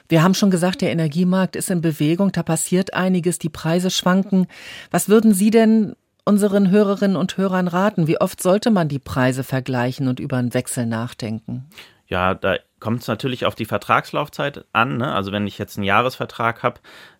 Wir 0.09 0.23
haben 0.23 0.33
schon 0.33 0.51
gesagt, 0.51 0.81
der 0.81 0.91
Energiemarkt 0.91 1.55
ist 1.55 1.69
in 1.69 1.81
Bewegung, 1.81 2.31
da 2.31 2.43
passiert 2.43 2.93
einiges, 2.93 3.39
die 3.39 3.49
Preise 3.49 3.91
schwanken. 3.91 4.47
Was 4.89 5.09
würden 5.09 5.33
Sie 5.33 5.51
denn 5.51 5.95
unseren 6.25 6.71
Hörerinnen 6.71 7.17
und 7.17 7.37
Hörern 7.37 7.67
raten? 7.67 8.07
Wie 8.07 8.19
oft 8.19 8.41
sollte 8.41 8.71
man 8.71 8.89
die 8.89 8.99
Preise 8.99 9.43
vergleichen 9.43 10.07
und 10.07 10.19
über 10.19 10.37
einen 10.37 10.53
Wechsel 10.53 10.85
nachdenken? 10.85 11.69
Ja, 12.07 12.33
da 12.33 12.57
kommt 12.79 13.01
es 13.01 13.07
natürlich 13.07 13.45
auf 13.45 13.55
die 13.55 13.65
Vertragslaufzeit 13.65 14.65
an. 14.71 14.97
Ne? 14.97 15.13
Also 15.13 15.31
wenn 15.31 15.47
ich 15.47 15.57
jetzt 15.57 15.77
einen 15.77 15.83
Jahresvertrag 15.83 16.63
habe, 16.63 16.79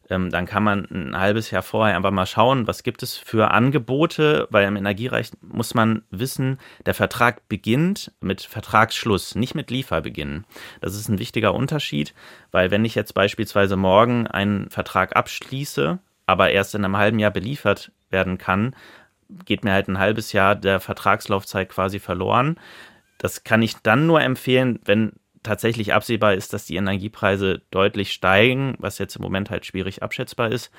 ähm, 0.10 0.30
dann 0.30 0.46
kann 0.46 0.64
man 0.64 0.88
ein 0.92 1.18
halbes 1.18 1.52
Jahr 1.52 1.64
vorher 1.64 1.96
einfach 1.96 2.12
mal 2.12 2.26
schauen, 2.26 2.68
was 2.68 2.84
gibt 2.84 3.04
es 3.04 3.18
für 3.18 3.52
Angebote, 3.52 4.48
weil 4.50 4.68
im 4.68 4.76
Energierecht 4.76 5.36
muss 5.42 5.74
man 5.74 6.04
wissen, 6.10 6.60
der 6.86 6.94
Vertrag 6.94 7.48
beginnt 7.50 8.12
mit 8.20 8.42
Vertragsschluss, 8.42 9.36
nicht 9.36 9.56
mit 9.56 9.72
Lieferbeginn. 9.72 10.46
Das 10.82 10.96
ist 10.96 11.10
ein 11.10 11.20
wichtiger 11.20 11.54
Unterschied, 11.54 12.14
weil 12.52 12.72
wenn 12.72 12.86
ich 12.86 12.96
jetzt 12.96 13.14
beispielsweise 13.14 13.76
morgen 13.76 14.28
einen 14.28 14.70
Vertrag 14.70 15.16
abschließe, 15.16 16.00
aber 16.26 16.52
erst 16.52 16.76
in 16.76 16.86
einem 16.86 16.98
halben 16.98 17.20
Jahr 17.20 17.32
beliefert 17.32 17.92
werden 18.10 18.38
kann, 18.38 18.76
geht 19.46 19.64
mir 19.64 19.74
halt 19.74 19.88
ein 19.88 20.00
halbes 20.00 20.32
Jahr 20.32 20.56
der 20.56 20.80
Vertragslaufzeit 20.80 21.70
quasi 21.70 22.00
verloren. 22.00 22.58
Das 23.18 23.44
kann 23.44 23.62
ich 23.62 23.76
dann 23.78 24.08
nur 24.08 24.22
empfehlen, 24.22 24.80
wenn 24.86 25.14
tatsächlich 25.48 25.94
absehbar 25.94 26.34
ist, 26.34 26.54
dass 26.54 26.66
die 26.66 26.76
Energiepreise 26.76 27.62
deutlich 27.72 28.14
steigen, 28.14 28.76
was 28.80 28.98
jetzt 29.00 29.16
im 29.16 29.22
Moment 29.22 29.50
halt 29.50 29.66
schwierig 29.66 30.04
abschätzbar 30.04 30.52
ist. 30.52 30.72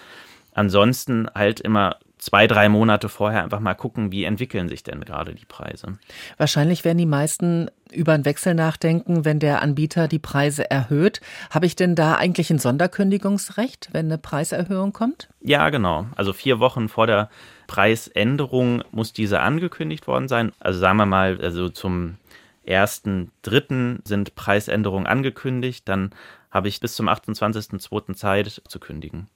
Ansonsten 0.55 1.29
halt 1.35 1.61
immer 1.61 1.97
zwei, 2.19 2.47
drei 2.47 2.69
Monate 2.69 3.09
vorher 3.09 3.45
einfach 3.45 3.61
mal 3.61 3.75
gucken, 3.75 4.13
wie 4.13 4.25
entwickeln 4.25 4.69
sich 4.69 4.83
denn 4.83 5.01
gerade 5.05 5.35
die 5.35 5.45
Preise. 5.45 5.99
Wahrscheinlich 6.37 6.85
werden 6.85 6.99
die 6.99 7.07
meisten 7.07 7.71
über 7.93 8.13
einen 8.13 8.25
Wechsel 8.25 8.55
nachdenken, 8.55 9.25
wenn 9.25 9.39
der 9.39 9.63
Anbieter 9.63 10.09
die 10.09 10.19
Preise 10.19 10.71
erhöht. 10.71 11.21
Habe 11.51 11.67
ich 11.67 11.77
denn 11.77 11.95
da 11.95 12.17
eigentlich 12.17 12.51
ein 12.51 12.59
Sonderkündigungsrecht, 12.59 13.91
wenn 13.93 14.07
eine 14.07 14.19
Preiserhöhung 14.19 14.93
kommt? 14.93 15.29
Ja, 15.41 15.71
genau. 15.71 16.07
Also 16.17 16.33
vier 16.33 16.59
Wochen 16.59 16.89
vor 16.89 17.07
der 17.07 17.31
Preisänderung 17.67 18.83
muss 18.91 19.13
diese 19.13 19.41
angekündigt 19.41 20.07
worden 20.07 20.29
sein. 20.29 20.53
Also 20.61 20.81
sagen 20.81 20.99
wir 20.99 21.07
mal, 21.07 21.39
also 21.41 21.69
zum 21.69 22.17
1.3. 22.69 24.01
sind 24.07 24.35
Preisänderungen 24.35 25.07
angekündigt. 25.07 25.89
Dann 25.89 26.11
habe 26.51 26.69
ich 26.69 26.81
bis 26.81 26.95
zum 26.95 27.09
28.2. 27.09 28.15
Zeit 28.15 28.63
zu 28.69 28.79
kündigen. 28.79 29.29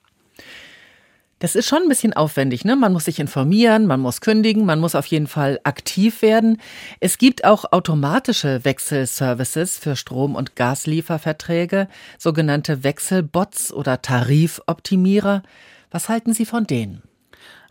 Das 1.43 1.57
ist 1.57 1.67
schon 1.67 1.83
ein 1.83 1.89
bisschen 1.89 2.13
aufwendig, 2.13 2.65
ne? 2.65 2.77
Man 2.77 2.93
muss 2.93 3.07
sich 3.07 3.19
informieren, 3.19 3.87
man 3.87 3.99
muss 3.99 4.21
kündigen, 4.21 4.65
man 4.65 4.79
muss 4.79 4.95
auf 4.95 5.07
jeden 5.07 5.27
Fall 5.27 5.59
aktiv 5.65 6.23
werden. 6.23 6.59
Es 7.01 7.19
gibt 7.19 7.45
auch 7.45 7.65
automatische 7.73 8.65
Wechselservices 8.65 9.77
für 9.77 9.97
Strom- 9.97 10.37
und 10.37 10.55
Gaslieferverträge, 10.55 11.89
sogenannte 12.17 12.85
Wechselbots 12.85 13.73
oder 13.73 14.03
Tarifoptimierer. 14.03 15.43
Was 15.91 16.09
halten 16.09 16.33
Sie 16.33 16.47
von 16.47 16.65
denen? 16.65 17.03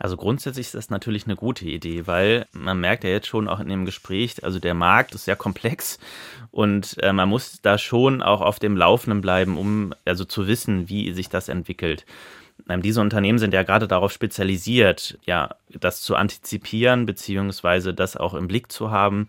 Also 0.02 0.18
grundsätzlich 0.18 0.66
ist 0.66 0.74
das 0.74 0.90
natürlich 0.90 1.26
eine 1.26 1.36
gute 1.36 1.66
Idee, 1.66 2.08
weil 2.08 2.48
man 2.54 2.80
merkt 2.80 3.04
ja 3.04 3.12
jetzt 3.12 3.28
schon 3.28 3.48
auch 3.48 3.60
in 3.60 3.70
dem 3.70 3.86
Gespräch, 3.86 4.44
also 4.44 4.58
der 4.58 4.74
Markt 4.74 5.14
ist 5.14 5.26
sehr 5.26 5.36
komplex 5.36 6.00
und 6.50 6.98
äh, 7.04 7.14
man 7.14 7.30
muss 7.30 7.62
da 7.62 7.78
schon 7.78 8.24
auch 8.24 8.42
auf 8.42 8.58
dem 8.58 8.76
Laufenden 8.76 9.22
bleiben, 9.22 9.60
um 9.60 9.94
also 10.04 10.26
zu 10.26 10.48
wissen, 10.48 10.90
wie 10.90 11.14
sich 11.14 11.30
das 11.30 11.50
entwickelt. 11.50 12.08
Ähm, 12.68 12.82
diese 12.82 13.00
Unternehmen 13.00 13.38
sind 13.38 13.54
ja 13.54 13.62
gerade 13.62 13.88
darauf 13.88 14.12
spezialisiert, 14.12 15.20
ja, 15.28 15.52
das 15.70 16.02
zu 16.02 16.16
antizipieren, 16.16 17.06
beziehungsweise 17.06 17.94
das 17.94 18.18
auch 18.18 18.34
im 18.34 18.48
Blick 18.48 18.72
zu 18.72 18.90
haben. 18.90 19.28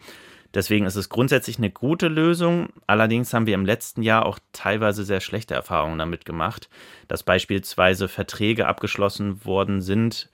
Deswegen 0.55 0.87
ist 0.87 0.97
es 0.97 1.11
grundsätzlich 1.11 1.59
eine 1.59 1.71
gute 1.71 2.09
Lösung. 2.09 2.71
Allerdings 2.87 3.35
haben 3.35 3.47
wir 3.47 3.55
im 3.55 3.67
letzten 3.67 4.03
Jahr 4.03 4.25
auch 4.25 4.39
teilweise 4.55 5.05
sehr 5.05 5.21
schlechte 5.21 5.53
Erfahrungen 5.55 5.99
damit 5.99 6.25
gemacht, 6.25 6.71
dass 7.09 7.23
beispielsweise 7.23 8.09
Verträge 8.09 8.67
abgeschlossen 8.67 9.45
worden 9.45 9.83
sind, 9.83 10.31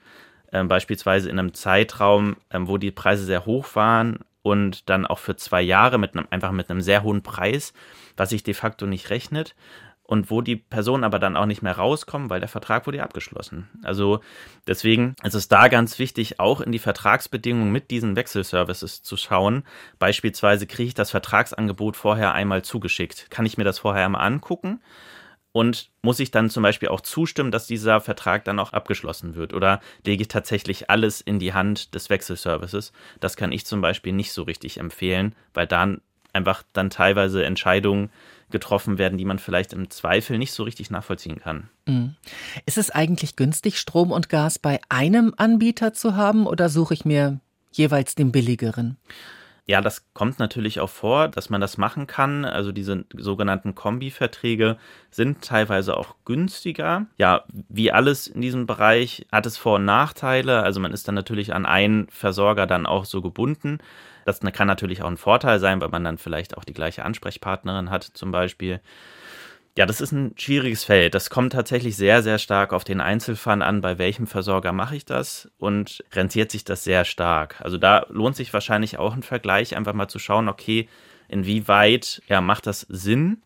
äh, 0.51 0.63
beispielsweise 0.63 1.29
in 1.29 1.39
einem 1.39 1.53
Zeitraum, 1.53 2.37
äh, 2.49 2.59
wo 2.61 2.77
die 2.77 2.91
Preise 2.91 3.23
sehr 3.23 3.45
hoch 3.45 3.75
waren 3.75 4.19
und 4.41 4.89
dann 4.89 5.05
auch 5.05 5.19
für 5.19 5.35
zwei 5.35 5.61
Jahre 5.61 5.97
mit 5.97 6.15
einem, 6.15 6.27
einfach 6.29 6.51
mit 6.51 6.69
einem 6.69 6.81
sehr 6.81 7.03
hohen 7.03 7.23
Preis, 7.23 7.73
was 8.17 8.29
sich 8.29 8.43
de 8.43 8.53
facto 8.53 8.85
nicht 8.85 9.09
rechnet 9.09 9.55
und 10.09 10.31
wo 10.31 10.41
die 10.41 10.55
Personen 10.55 11.03
aber 11.03 11.19
dann 11.19 11.37
auch 11.37 11.45
nicht 11.45 11.61
mehr 11.61 11.77
rauskommen, 11.77 12.31
weil 12.31 12.39
der 12.39 12.49
Vertrag 12.49 12.87
wurde 12.87 13.03
abgeschlossen. 13.03 13.69
Also 13.83 14.21
deswegen 14.65 15.15
ist 15.21 15.35
es 15.35 15.49
da 15.49 15.67
ganz 15.67 15.99
wichtig, 15.99 16.39
auch 16.39 16.61
in 16.61 16.71
die 16.71 16.79
Vertragsbedingungen 16.79 17.71
mit 17.71 17.91
diesen 17.91 18.15
Wechselservices 18.15 19.03
zu 19.03 19.17
schauen. 19.17 19.61
Beispielsweise 19.99 20.65
kriege 20.65 20.87
ich 20.87 20.95
das 20.95 21.11
Vertragsangebot 21.11 21.95
vorher 21.95 22.33
einmal 22.33 22.63
zugeschickt. 22.63 23.29
Kann 23.29 23.45
ich 23.45 23.59
mir 23.59 23.65
das 23.65 23.77
vorher 23.77 24.03
einmal 24.03 24.25
angucken? 24.25 24.81
Und 25.51 25.89
muss 26.03 26.19
ich 26.19 26.31
dann 26.31 26.49
zum 26.49 26.63
Beispiel 26.63 26.89
auch 26.89 27.01
zustimmen, 27.01 27.51
dass 27.51 27.65
dieser 27.65 28.01
Vertrag 28.01 28.45
dann 28.45 28.59
auch 28.59 28.71
abgeschlossen 28.71 29.35
wird? 29.35 29.53
Oder 29.53 29.81
lege 30.05 30.21
ich 30.21 30.27
tatsächlich 30.27 30.89
alles 30.89 31.21
in 31.21 31.39
die 31.39 31.53
Hand 31.53 31.95
des 31.95 32.09
Wechselservices? 32.09 32.91
Das 33.19 33.35
kann 33.35 33.51
ich 33.51 33.65
zum 33.65 33.81
Beispiel 33.81 34.13
nicht 34.13 34.31
so 34.31 34.43
richtig 34.43 34.77
empfehlen, 34.77 35.35
weil 35.53 35.65
dann 35.65 36.01
einfach 36.33 36.63
dann 36.73 36.91
teilweise 36.91 37.43
Entscheidungen 37.43 38.11
getroffen 38.51 38.97
werden, 38.97 39.17
die 39.17 39.25
man 39.25 39.39
vielleicht 39.39 39.73
im 39.73 39.89
Zweifel 39.89 40.37
nicht 40.37 40.53
so 40.53 40.63
richtig 40.63 40.89
nachvollziehen 40.91 41.39
kann. 41.39 41.69
Mhm. 41.87 42.15
Ist 42.65 42.77
es 42.77 42.91
eigentlich 42.91 43.35
günstig, 43.35 43.79
Strom 43.79 44.11
und 44.11 44.29
Gas 44.29 44.59
bei 44.59 44.79
einem 44.89 45.33
Anbieter 45.37 45.93
zu 45.93 46.15
haben 46.15 46.47
oder 46.47 46.69
suche 46.69 46.93
ich 46.93 47.05
mir 47.05 47.39
jeweils 47.71 48.15
den 48.15 48.31
billigeren? 48.31 48.97
Ja, 49.69 49.81
das 49.81 50.11
kommt 50.15 50.39
natürlich 50.39 50.79
auch 50.79 50.89
vor, 50.89 51.27
dass 51.27 51.51
man 51.51 51.61
das 51.61 51.77
machen 51.77 52.07
kann. 52.07 52.43
Also 52.43 52.71
diese 52.71 53.05
sogenannten 53.15 53.75
Kombi-Verträge 53.75 54.77
sind 55.11 55.43
teilweise 55.43 55.95
auch 55.95 56.15
günstiger. 56.25 57.05
Ja, 57.19 57.43
wie 57.67 57.91
alles 57.91 58.25
in 58.25 58.41
diesem 58.41 58.65
Bereich 58.65 59.27
hat 59.31 59.45
es 59.45 59.57
Vor- 59.57 59.75
und 59.75 59.85
Nachteile. 59.85 60.63
Also 60.63 60.79
man 60.79 60.91
ist 60.91 61.07
dann 61.07 61.13
natürlich 61.13 61.53
an 61.53 61.67
einen 61.67 62.07
Versorger 62.09 62.65
dann 62.65 62.87
auch 62.87 63.05
so 63.05 63.21
gebunden. 63.21 63.77
Das 64.25 64.39
kann 64.39 64.65
natürlich 64.65 65.03
auch 65.03 65.07
ein 65.07 65.17
Vorteil 65.17 65.59
sein, 65.59 65.79
weil 65.81 65.89
man 65.89 66.03
dann 66.03 66.17
vielleicht 66.17 66.57
auch 66.57 66.63
die 66.63 66.73
gleiche 66.73 67.05
Ansprechpartnerin 67.05 67.91
hat 67.91 68.03
zum 68.05 68.31
Beispiel. 68.31 68.79
Ja, 69.79 69.85
das 69.85 70.01
ist 70.01 70.11
ein 70.11 70.33
schwieriges 70.35 70.83
Feld. 70.83 71.15
Das 71.15 71.29
kommt 71.29 71.53
tatsächlich 71.53 71.95
sehr, 71.95 72.21
sehr 72.21 72.37
stark 72.37 72.73
auf 72.73 72.83
den 72.83 72.99
Einzelfall 72.99 73.61
an, 73.61 73.79
bei 73.79 73.97
welchem 73.97 74.27
Versorger 74.27 74.73
mache 74.73 74.97
ich 74.97 75.05
das 75.05 75.49
und 75.57 76.03
rentiert 76.11 76.51
sich 76.51 76.65
das 76.65 76.83
sehr 76.83 77.05
stark. 77.05 77.55
Also 77.61 77.77
da 77.77 78.05
lohnt 78.09 78.35
sich 78.35 78.53
wahrscheinlich 78.53 78.99
auch 78.99 79.13
ein 79.13 79.23
Vergleich, 79.23 79.77
einfach 79.77 79.93
mal 79.93 80.09
zu 80.09 80.19
schauen, 80.19 80.49
okay, 80.49 80.89
inwieweit 81.29 82.21
ja, 82.27 82.41
macht 82.41 82.67
das 82.67 82.81
Sinn, 82.89 83.41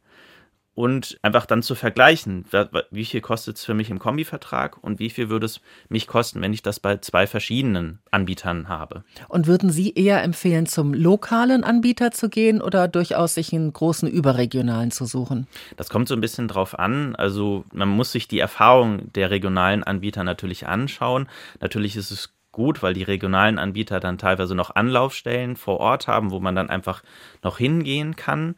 und 0.76 1.20
einfach 1.22 1.46
dann 1.46 1.62
zu 1.62 1.76
vergleichen, 1.76 2.46
wie 2.90 3.06
viel 3.06 3.22
kostet 3.22 3.58
es 3.58 3.66
für 3.66 3.74
mich 3.74 3.90
im 3.90 4.00
Kombivertrag 4.00 4.84
und 4.84 5.00
wie 5.00 5.12
viel 5.12 5.30
würde 5.30 5.46
es 5.46 5.62
mich 5.88 6.08
kosten, 6.08 6.42
wenn 6.42 6.54
ich 6.54 6.64
das 6.64 6.80
bei 6.80 6.98
zwei 6.98 7.28
verschiedenen 7.28 8.00
Anbietern 8.10 8.68
habe. 8.68 9.04
Und 9.28 9.46
würden 9.46 9.70
Sie 9.70 9.94
eher 9.94 10.24
empfehlen, 10.24 10.66
zum 10.66 10.94
lokalen 10.94 11.64
Anbieter 11.64 12.12
zu 12.12 12.30
gehen 12.30 12.62
oder 12.62 12.88
durchaus 12.88 13.36
sich 13.36 13.54
einen 13.54 13.72
großen 13.72 14.10
überregionalen 14.10 14.90
zu 14.90 15.06
suchen? 15.06 15.48
Das 15.78 15.90
kommt 15.90 16.08
so 16.08 16.16
ein 16.16 16.22
bisschen 16.22 16.48
drauf 16.48 16.78
an. 16.78 17.16
Also 17.16 17.66
man 17.72 17.90
muss 17.90 18.12
sich 18.12 18.28
die 18.28 18.40
Erfahrung 18.40 19.14
der 19.14 19.30
regionalen 19.30 19.84
Anbieter 19.84 20.24
natürlich 20.24 20.68
anschauen. 20.68 21.28
Natürlich 21.60 21.96
ist 21.96 22.10
es 22.10 22.34
gut, 22.52 22.82
weil 22.82 22.94
die 22.94 23.04
regionalen 23.04 23.60
Anbieter 23.60 24.00
dann 24.00 24.18
teilweise 24.18 24.56
noch 24.56 24.76
Anlaufstellen 24.76 25.56
vor 25.56 25.80
Ort 25.80 26.08
haben, 26.08 26.32
wo 26.32 26.40
man 26.40 26.56
dann 26.56 26.70
einfach 26.70 27.04
noch 27.44 27.58
hingehen 27.58 28.16
kann. 28.16 28.56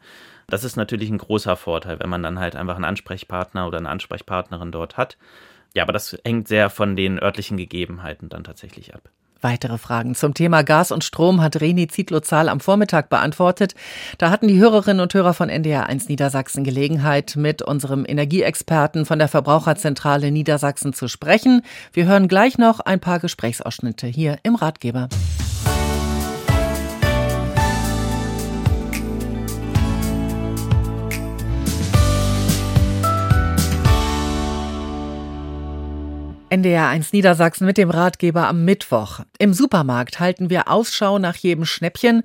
Das 0.48 0.62
ist 0.62 0.76
natürlich 0.76 1.10
ein 1.10 1.18
großer 1.18 1.56
Vorteil, 1.56 1.98
wenn 2.00 2.08
man 2.08 2.22
dann 2.22 2.38
halt 2.38 2.54
einfach 2.54 2.76
einen 2.76 2.84
Ansprechpartner 2.84 3.66
oder 3.66 3.78
eine 3.78 3.88
Ansprechpartnerin 3.88 4.70
dort 4.70 4.96
hat. 4.96 5.16
Ja, 5.74 5.82
aber 5.82 5.92
das 5.92 6.16
hängt 6.24 6.48
sehr 6.48 6.70
von 6.70 6.96
den 6.96 7.18
örtlichen 7.18 7.56
Gegebenheiten 7.56 8.28
dann 8.28 8.44
tatsächlich 8.44 8.94
ab. 8.94 9.10
Weitere 9.42 9.76
Fragen 9.76 10.14
zum 10.14 10.32
Thema 10.32 10.62
Gas 10.62 10.90
und 10.90 11.04
Strom 11.04 11.42
hat 11.42 11.60
Reni 11.60 11.88
Zietlow-Zahl 11.88 12.48
am 12.48 12.60
Vormittag 12.60 13.10
beantwortet. 13.10 13.74
Da 14.16 14.30
hatten 14.30 14.48
die 14.48 14.58
Hörerinnen 14.58 15.00
und 15.00 15.12
Hörer 15.12 15.34
von 15.34 15.50
NDR1 15.50 16.08
Niedersachsen 16.08 16.64
Gelegenheit, 16.64 17.36
mit 17.36 17.60
unserem 17.60 18.06
Energieexperten 18.08 19.04
von 19.04 19.18
der 19.18 19.28
Verbraucherzentrale 19.28 20.30
Niedersachsen 20.30 20.94
zu 20.94 21.06
sprechen. 21.06 21.62
Wir 21.92 22.06
hören 22.06 22.28
gleich 22.28 22.56
noch 22.56 22.80
ein 22.80 22.98
paar 22.98 23.20
Gesprächsausschnitte 23.20 24.06
hier 24.06 24.38
im 24.42 24.54
Ratgeber. 24.54 25.08
NDR1 36.56 37.08
Niedersachsen 37.12 37.66
mit 37.66 37.76
dem 37.76 37.90
Ratgeber 37.90 38.48
am 38.48 38.64
Mittwoch. 38.64 39.20
Im 39.38 39.52
Supermarkt 39.52 40.20
halten 40.20 40.48
wir 40.48 40.70
Ausschau 40.70 41.18
nach 41.18 41.36
jedem 41.36 41.66
Schnäppchen. 41.66 42.22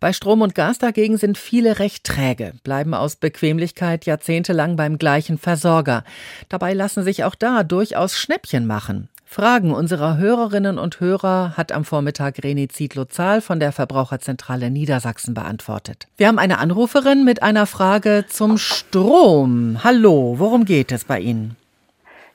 Bei 0.00 0.14
Strom 0.14 0.40
und 0.40 0.54
Gas 0.54 0.78
dagegen 0.78 1.18
sind 1.18 1.36
viele 1.36 1.78
recht 1.78 2.04
träge, 2.04 2.54
bleiben 2.64 2.94
aus 2.94 3.16
Bequemlichkeit 3.16 4.06
jahrzehntelang 4.06 4.76
beim 4.76 4.96
gleichen 4.96 5.36
Versorger. 5.36 6.02
Dabei 6.48 6.72
lassen 6.72 7.04
sich 7.04 7.24
auch 7.24 7.34
da 7.34 7.62
durchaus 7.62 8.16
Schnäppchen 8.16 8.66
machen. 8.66 9.10
Fragen 9.26 9.74
unserer 9.74 10.16
Hörerinnen 10.16 10.78
und 10.78 11.00
Hörer 11.00 11.52
hat 11.54 11.70
am 11.70 11.84
Vormittag 11.84 12.42
Reni 12.42 12.68
Zietlow-Zahl 12.68 13.42
von 13.42 13.60
der 13.60 13.72
Verbraucherzentrale 13.72 14.70
Niedersachsen 14.70 15.34
beantwortet. 15.34 16.06
Wir 16.16 16.28
haben 16.28 16.38
eine 16.38 16.56
Anruferin 16.56 17.24
mit 17.24 17.42
einer 17.42 17.66
Frage 17.66 18.24
zum 18.28 18.56
Strom. 18.56 19.84
Hallo, 19.84 20.36
worum 20.38 20.64
geht 20.64 20.90
es 20.90 21.04
bei 21.04 21.20
Ihnen? 21.20 21.56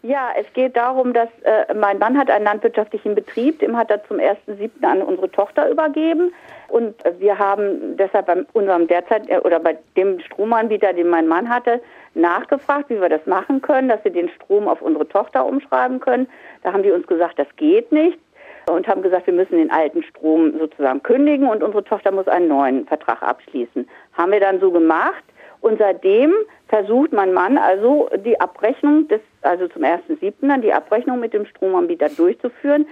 Ja, 0.01 0.29
es 0.39 0.45
geht 0.53 0.77
darum, 0.77 1.11
dass 1.11 1.27
äh, 1.43 1.73
mein 1.73 1.99
Mann 1.99 2.17
hat 2.17 2.31
einen 2.31 2.45
landwirtschaftlichen 2.45 3.15
Betrieb, 3.15 3.59
dem 3.59 3.75
hat 3.75 3.91
er 3.91 4.01
zum 4.05 4.17
1.7. 4.17 4.83
an 4.85 5.01
unsere 5.01 5.29
Tochter 5.29 5.69
übergeben. 5.69 6.33
Und 6.69 6.95
wir 7.19 7.37
haben 7.37 7.97
deshalb 7.97 8.27
bei 8.27 8.45
unserem 8.53 8.87
derzeit 8.87 9.29
äh, 9.29 9.39
oder 9.39 9.59
bei 9.59 9.77
dem 9.97 10.21
Stromanbieter, 10.21 10.93
den 10.93 11.09
mein 11.09 11.27
Mann 11.27 11.49
hatte, 11.49 11.81
nachgefragt, 12.13 12.89
wie 12.89 13.01
wir 13.01 13.09
das 13.09 13.25
machen 13.25 13.61
können, 13.61 13.89
dass 13.89 14.01
wir 14.05 14.11
den 14.11 14.29
Strom 14.29 14.69
auf 14.69 14.81
unsere 14.81 15.07
Tochter 15.07 15.45
umschreiben 15.45 15.99
können. 15.99 16.29
Da 16.63 16.71
haben 16.71 16.83
die 16.83 16.91
uns 16.91 17.05
gesagt, 17.05 17.37
das 17.37 17.47
geht 17.57 17.91
nicht 17.91 18.17
und 18.69 18.87
haben 18.87 19.01
gesagt, 19.01 19.27
wir 19.27 19.33
müssen 19.33 19.57
den 19.57 19.71
alten 19.71 20.03
Strom 20.03 20.57
sozusagen 20.59 21.03
kündigen 21.03 21.49
und 21.49 21.61
unsere 21.61 21.83
Tochter 21.83 22.11
muss 22.11 22.27
einen 22.27 22.47
neuen 22.47 22.85
Vertrag 22.85 23.21
abschließen. 23.21 23.87
Haben 24.13 24.31
wir 24.31 24.39
dann 24.39 24.59
so 24.59 24.71
gemacht. 24.71 25.23
Und 25.61 25.77
seitdem 25.77 26.33
versucht 26.69 27.11
mein 27.11 27.33
Mann 27.33 27.57
also 27.57 28.09
die 28.23 28.39
Abrechnung 28.39 29.09
des, 29.09 29.19
also 29.41 29.67
zum 29.67 29.83
1.7. 29.83 30.33
dann 30.41 30.61
die 30.61 30.73
Abrechnung 30.73 31.19
mit 31.19 31.33
dem 31.33 31.45
Stromanbieter 31.45 32.09
durchzuführen. 32.09 32.87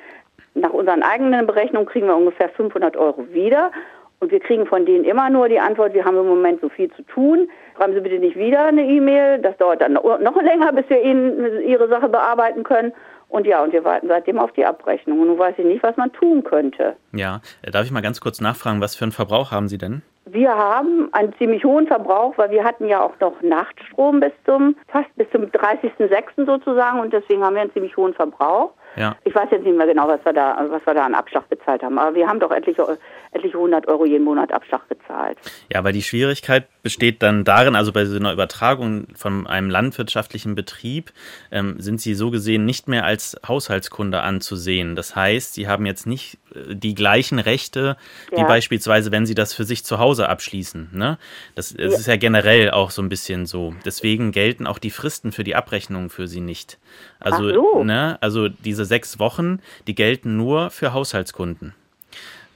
Nach 0.54 0.72
unseren 0.72 1.04
eigenen 1.04 1.46
Berechnungen 1.46 1.88
kriegen 1.88 2.08
wir 2.08 2.16
ungefähr 2.16 2.50
500 2.50 2.98
Euro 2.98 3.28
wieder. 3.32 3.72
Und 4.20 4.32
wir 4.32 4.40
kriegen 4.40 4.66
von 4.66 4.86
denen 4.86 5.04
immer 5.04 5.30
nur 5.30 5.48
die 5.48 5.60
Antwort, 5.60 5.94
wir 5.94 6.04
haben 6.04 6.18
im 6.18 6.28
Moment 6.28 6.60
so 6.62 6.70
viel 6.70 6.92
zu 6.94 7.04
tun. 7.04 7.50
Schreiben 7.76 7.94
Sie 7.94 8.00
bitte 8.00 8.18
nicht 8.18 8.36
wieder 8.36 8.66
eine 8.66 8.84
E-Mail. 8.84 9.40
Das 9.40 9.56
dauert 9.58 9.82
dann 9.82 9.94
noch 9.94 10.42
länger, 10.42 10.74
bis 10.74 10.90
wir 10.90 11.04
Ihnen 11.04 11.62
Ihre 11.62 11.88
Sache 11.88 12.10
bearbeiten 12.10 12.64
können. 12.64 12.94
Und 13.30 13.46
ja, 13.46 13.62
und 13.62 13.74
wir 13.74 13.84
warten 13.84 14.08
seitdem 14.08 14.40
auf 14.40 14.52
die 14.54 14.66
Abrechnung. 14.66 15.20
Und 15.20 15.28
nun 15.28 15.38
weiß 15.38 15.56
ich 15.60 15.66
nicht, 15.66 15.84
was 15.84 15.98
man 15.98 16.12
tun 16.14 16.44
könnte. 16.44 16.96
Ja, 17.12 17.42
darf 17.72 17.86
ich 17.86 17.92
mal 17.92 18.02
ganz 18.02 18.20
kurz 18.20 18.42
nachfragen, 18.42 18.82
was 18.82 18.96
für 18.96 19.06
einen 19.06 19.12
Verbrauch 19.12 19.52
haben 19.52 19.68
Sie 19.68 19.78
denn? 19.78 20.02
Wir 20.30 20.56
haben 20.56 21.10
einen 21.14 21.34
ziemlich 21.38 21.64
hohen 21.64 21.88
Verbrauch, 21.88 22.38
weil 22.38 22.52
wir 22.52 22.64
hatten 22.64 22.88
ja 22.88 23.02
auch 23.02 23.18
noch 23.20 23.42
Nachtstrom 23.42 24.20
bis 24.20 24.34
zum 24.46 24.76
fast 24.88 25.14
bis 25.16 25.30
zum 25.32 25.44
30.06. 25.46 26.46
sozusagen 26.46 27.00
und 27.00 27.14
deswegen 27.14 27.44
haben 27.44 27.56
wir 27.56 27.62
einen 27.62 27.74
ziemlich 27.74 27.96
hohen 27.96 28.14
Verbrauch. 28.14 28.72
Ja. 28.98 29.16
Ich 29.26 29.36
weiß 29.36 29.50
jetzt 29.52 29.64
nicht 29.64 29.78
mehr 29.78 29.86
genau, 29.86 30.08
was 30.08 30.24
wir 30.26 30.34
da, 30.34 30.66
was 30.70 30.86
wir 30.86 30.96
da 30.96 31.06
an 31.06 31.14
Abschlag 31.14 31.48
bezahlt 31.50 31.84
haben, 31.84 32.00
aber 32.00 32.16
wir 32.16 32.28
haben 32.28 32.40
doch 32.40 32.52
etliche, 32.52 32.98
etliche 33.32 33.56
100 33.56 33.88
Euro 33.88 34.06
jeden 34.06 34.24
Monat 34.24 34.52
Abschlag 34.52 34.90
bezahlt. 34.90 35.38
Ja, 35.72 35.84
weil 35.84 35.94
die 35.94 36.02
Schwierigkeit 36.02 36.68
besteht 36.82 37.22
dann 37.22 37.44
darin, 37.44 37.76
also 37.76 37.92
bei 37.92 38.06
so 38.06 38.18
einer 38.18 38.34
Übertragung 38.34 39.08
von 39.16 39.46
einem 39.46 39.70
landwirtschaftlichen 39.70 40.56
Betrieb 40.56 41.12
ähm, 41.52 41.76
sind 41.80 42.02
Sie 42.02 42.16
so 42.16 42.32
gesehen 42.32 42.66
nicht 42.66 42.88
mehr 42.88 43.06
als 43.06 43.40
Haushaltskunde 43.48 44.22
anzusehen. 44.22 44.96
Das 44.96 45.16
heißt, 45.16 45.54
Sie 45.54 45.68
haben 45.68 45.86
jetzt 45.86 46.08
nicht 46.08 46.40
äh, 46.56 46.74
die 46.76 46.96
gleichen 46.96 47.38
Rechte, 47.38 47.98
wie 48.32 48.40
ja. 48.40 48.48
beispielsweise, 48.48 49.12
wenn 49.12 49.28
Sie 49.28 49.36
das 49.36 49.54
für 49.54 49.64
sich 49.64 49.86
zu 49.86 50.00
Hause 50.00 50.28
abschließen. 50.28 50.90
Ne? 50.94 51.20
Das, 51.54 51.74
das 51.74 51.94
ja. 51.94 52.00
ist 52.00 52.08
ja 52.08 52.16
generell 52.16 52.72
auch 52.72 52.90
so 52.90 53.04
ein 53.04 53.10
bisschen 53.10 53.46
so. 53.46 53.76
Deswegen 53.86 54.32
gelten 54.32 54.66
auch 54.66 54.80
die 54.80 54.92
Fristen 54.92 55.32
für 55.32 55.44
die 55.44 55.56
Abrechnung 55.56 56.10
für 56.10 56.28
Sie 56.28 56.42
nicht. 56.42 56.80
Also, 57.20 57.54
so. 57.54 57.84
ne, 57.84 58.18
also 58.22 58.48
diese 58.48 58.86
sechs 58.88 59.20
Wochen, 59.20 59.60
die 59.86 59.96
gelten 59.96 60.38
nur 60.38 60.72
für 60.72 60.94
Haushaltskunden. 60.94 61.74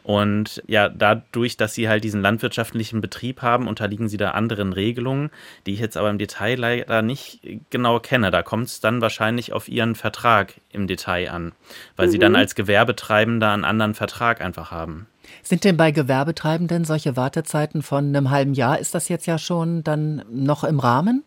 Und 0.03 0.63
ja, 0.65 0.89
dadurch, 0.89 1.57
dass 1.57 1.75
sie 1.75 1.87
halt 1.87 2.03
diesen 2.03 2.21
landwirtschaftlichen 2.21 3.01
Betrieb 3.01 3.41
haben, 3.41 3.67
unterliegen 3.67 4.09
sie 4.09 4.17
da 4.17 4.31
anderen 4.31 4.73
Regelungen, 4.73 5.29
die 5.65 5.73
ich 5.73 5.79
jetzt 5.79 5.95
aber 5.95 6.09
im 6.09 6.17
Detail 6.17 6.55
leider 6.55 7.01
nicht 7.01 7.39
genau 7.69 7.99
kenne. 7.99 8.31
Da 8.31 8.41
kommt 8.41 8.67
es 8.67 8.79
dann 8.79 9.01
wahrscheinlich 9.01 9.53
auf 9.53 9.67
ihren 9.67 9.93
Vertrag 9.93 10.55
im 10.71 10.87
Detail 10.87 11.29
an, 11.29 11.51
weil 11.97 12.07
mhm. 12.07 12.11
sie 12.11 12.19
dann 12.19 12.31
mhm. 12.31 12.37
als 12.37 12.55
Gewerbetreibender 12.55 13.51
einen 13.51 13.63
anderen 13.63 13.93
Vertrag 13.93 14.41
einfach 14.41 14.71
haben. 14.71 15.05
Sind 15.43 15.63
denn 15.63 15.77
bei 15.77 15.91
Gewerbetreibenden 15.91 16.85
solche 16.85 17.15
Wartezeiten 17.15 17.81
von 17.81 18.07
einem 18.07 18.29
halben 18.29 18.53
Jahr, 18.53 18.79
ist 18.79 18.95
das 18.95 19.09
jetzt 19.09 19.25
ja 19.25 19.37
schon 19.37 19.83
dann 19.83 20.23
noch 20.29 20.63
im 20.63 20.79
Rahmen? 20.79 21.23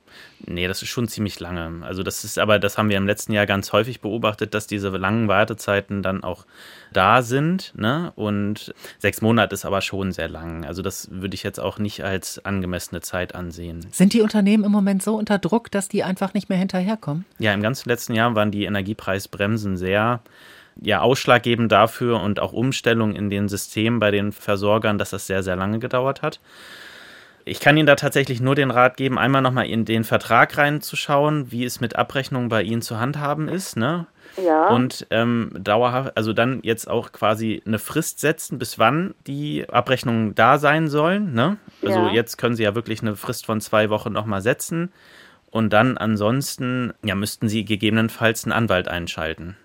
Nee, 0.46 0.68
das 0.68 0.82
ist 0.82 0.88
schon 0.88 1.08
ziemlich 1.08 1.40
lange. 1.40 1.84
Also 1.84 2.02
das 2.02 2.22
ist 2.24 2.38
aber, 2.38 2.58
das 2.58 2.76
haben 2.76 2.88
wir 2.88 2.96
im 2.96 3.06
letzten 3.06 3.32
Jahr 3.32 3.46
ganz 3.46 3.72
häufig 3.72 4.00
beobachtet, 4.00 4.54
dass 4.54 4.66
diese 4.66 4.90
langen 4.90 5.26
Wartezeiten 5.28 6.02
dann 6.02 6.22
auch 6.22 6.44
da 6.92 7.22
sind. 7.22 7.72
Ne? 7.76 8.12
Und 8.14 8.74
sechs 8.98 9.22
Monate 9.22 9.54
ist 9.54 9.64
aber 9.64 9.80
schon 9.80 10.12
sehr 10.12 10.28
lang. 10.28 10.64
Also 10.64 10.82
das 10.82 11.08
würde 11.10 11.34
ich 11.34 11.42
jetzt 11.42 11.58
auch 11.58 11.78
nicht 11.78 12.04
als 12.04 12.44
angemessene 12.44 13.00
Zeit 13.00 13.34
ansehen. 13.34 13.86
Sind 13.90 14.12
die 14.12 14.20
Unternehmen 14.20 14.64
im 14.64 14.72
Moment 14.72 15.02
so 15.02 15.16
unter 15.16 15.38
Druck, 15.38 15.70
dass 15.70 15.88
die 15.88 16.04
einfach 16.04 16.34
nicht 16.34 16.48
mehr 16.48 16.58
hinterherkommen? 16.58 17.24
Ja, 17.38 17.54
im 17.54 17.62
ganzen 17.62 17.88
letzten 17.88 18.14
Jahr 18.14 18.34
waren 18.34 18.50
die 18.50 18.64
Energiepreisbremsen 18.64 19.76
sehr 19.76 20.20
ja 20.80 21.00
ausschlaggebend 21.00 21.70
dafür 21.70 22.20
und 22.20 22.40
auch 22.40 22.52
Umstellung 22.52 23.14
in 23.14 23.30
den 23.30 23.48
Systemen 23.48 24.00
bei 24.00 24.10
den 24.10 24.32
Versorgern, 24.32 24.98
dass 24.98 25.10
das 25.10 25.26
sehr, 25.26 25.42
sehr 25.42 25.56
lange 25.56 25.78
gedauert 25.78 26.22
hat. 26.22 26.40
Ich 27.46 27.60
kann 27.60 27.76
Ihnen 27.76 27.86
da 27.86 27.94
tatsächlich 27.94 28.40
nur 28.40 28.54
den 28.54 28.70
Rat 28.70 28.96
geben, 28.96 29.18
einmal 29.18 29.42
nochmal 29.42 29.66
in 29.66 29.84
den 29.84 30.04
Vertrag 30.04 30.56
reinzuschauen, 30.56 31.52
wie 31.52 31.64
es 31.64 31.78
mit 31.78 31.94
Abrechnungen 31.94 32.48
bei 32.48 32.62
Ihnen 32.62 32.80
zu 32.80 32.98
handhaben 32.98 33.48
ist. 33.48 33.76
Ne? 33.76 34.06
Ja. 34.42 34.68
Und 34.68 35.06
ähm, 35.10 35.50
dauerhaft, 35.58 36.16
also 36.16 36.32
dann 36.32 36.60
jetzt 36.62 36.88
auch 36.88 37.12
quasi 37.12 37.62
eine 37.66 37.78
Frist 37.78 38.20
setzen, 38.20 38.58
bis 38.58 38.78
wann 38.78 39.14
die 39.26 39.68
Abrechnungen 39.68 40.34
da 40.34 40.58
sein 40.58 40.88
sollen. 40.88 41.34
Ne? 41.34 41.58
Also 41.82 42.06
ja. 42.06 42.12
jetzt 42.12 42.38
können 42.38 42.56
Sie 42.56 42.62
ja 42.62 42.74
wirklich 42.74 43.02
eine 43.02 43.14
Frist 43.14 43.44
von 43.44 43.60
zwei 43.60 43.90
Wochen 43.90 44.12
nochmal 44.12 44.40
setzen. 44.40 44.90
Und 45.50 45.72
dann 45.72 45.98
ansonsten, 45.98 46.94
ja, 47.04 47.14
müssten 47.14 47.48
Sie 47.48 47.64
gegebenenfalls 47.64 48.44
einen 48.44 48.52
Anwalt 48.52 48.88
einschalten. 48.88 49.56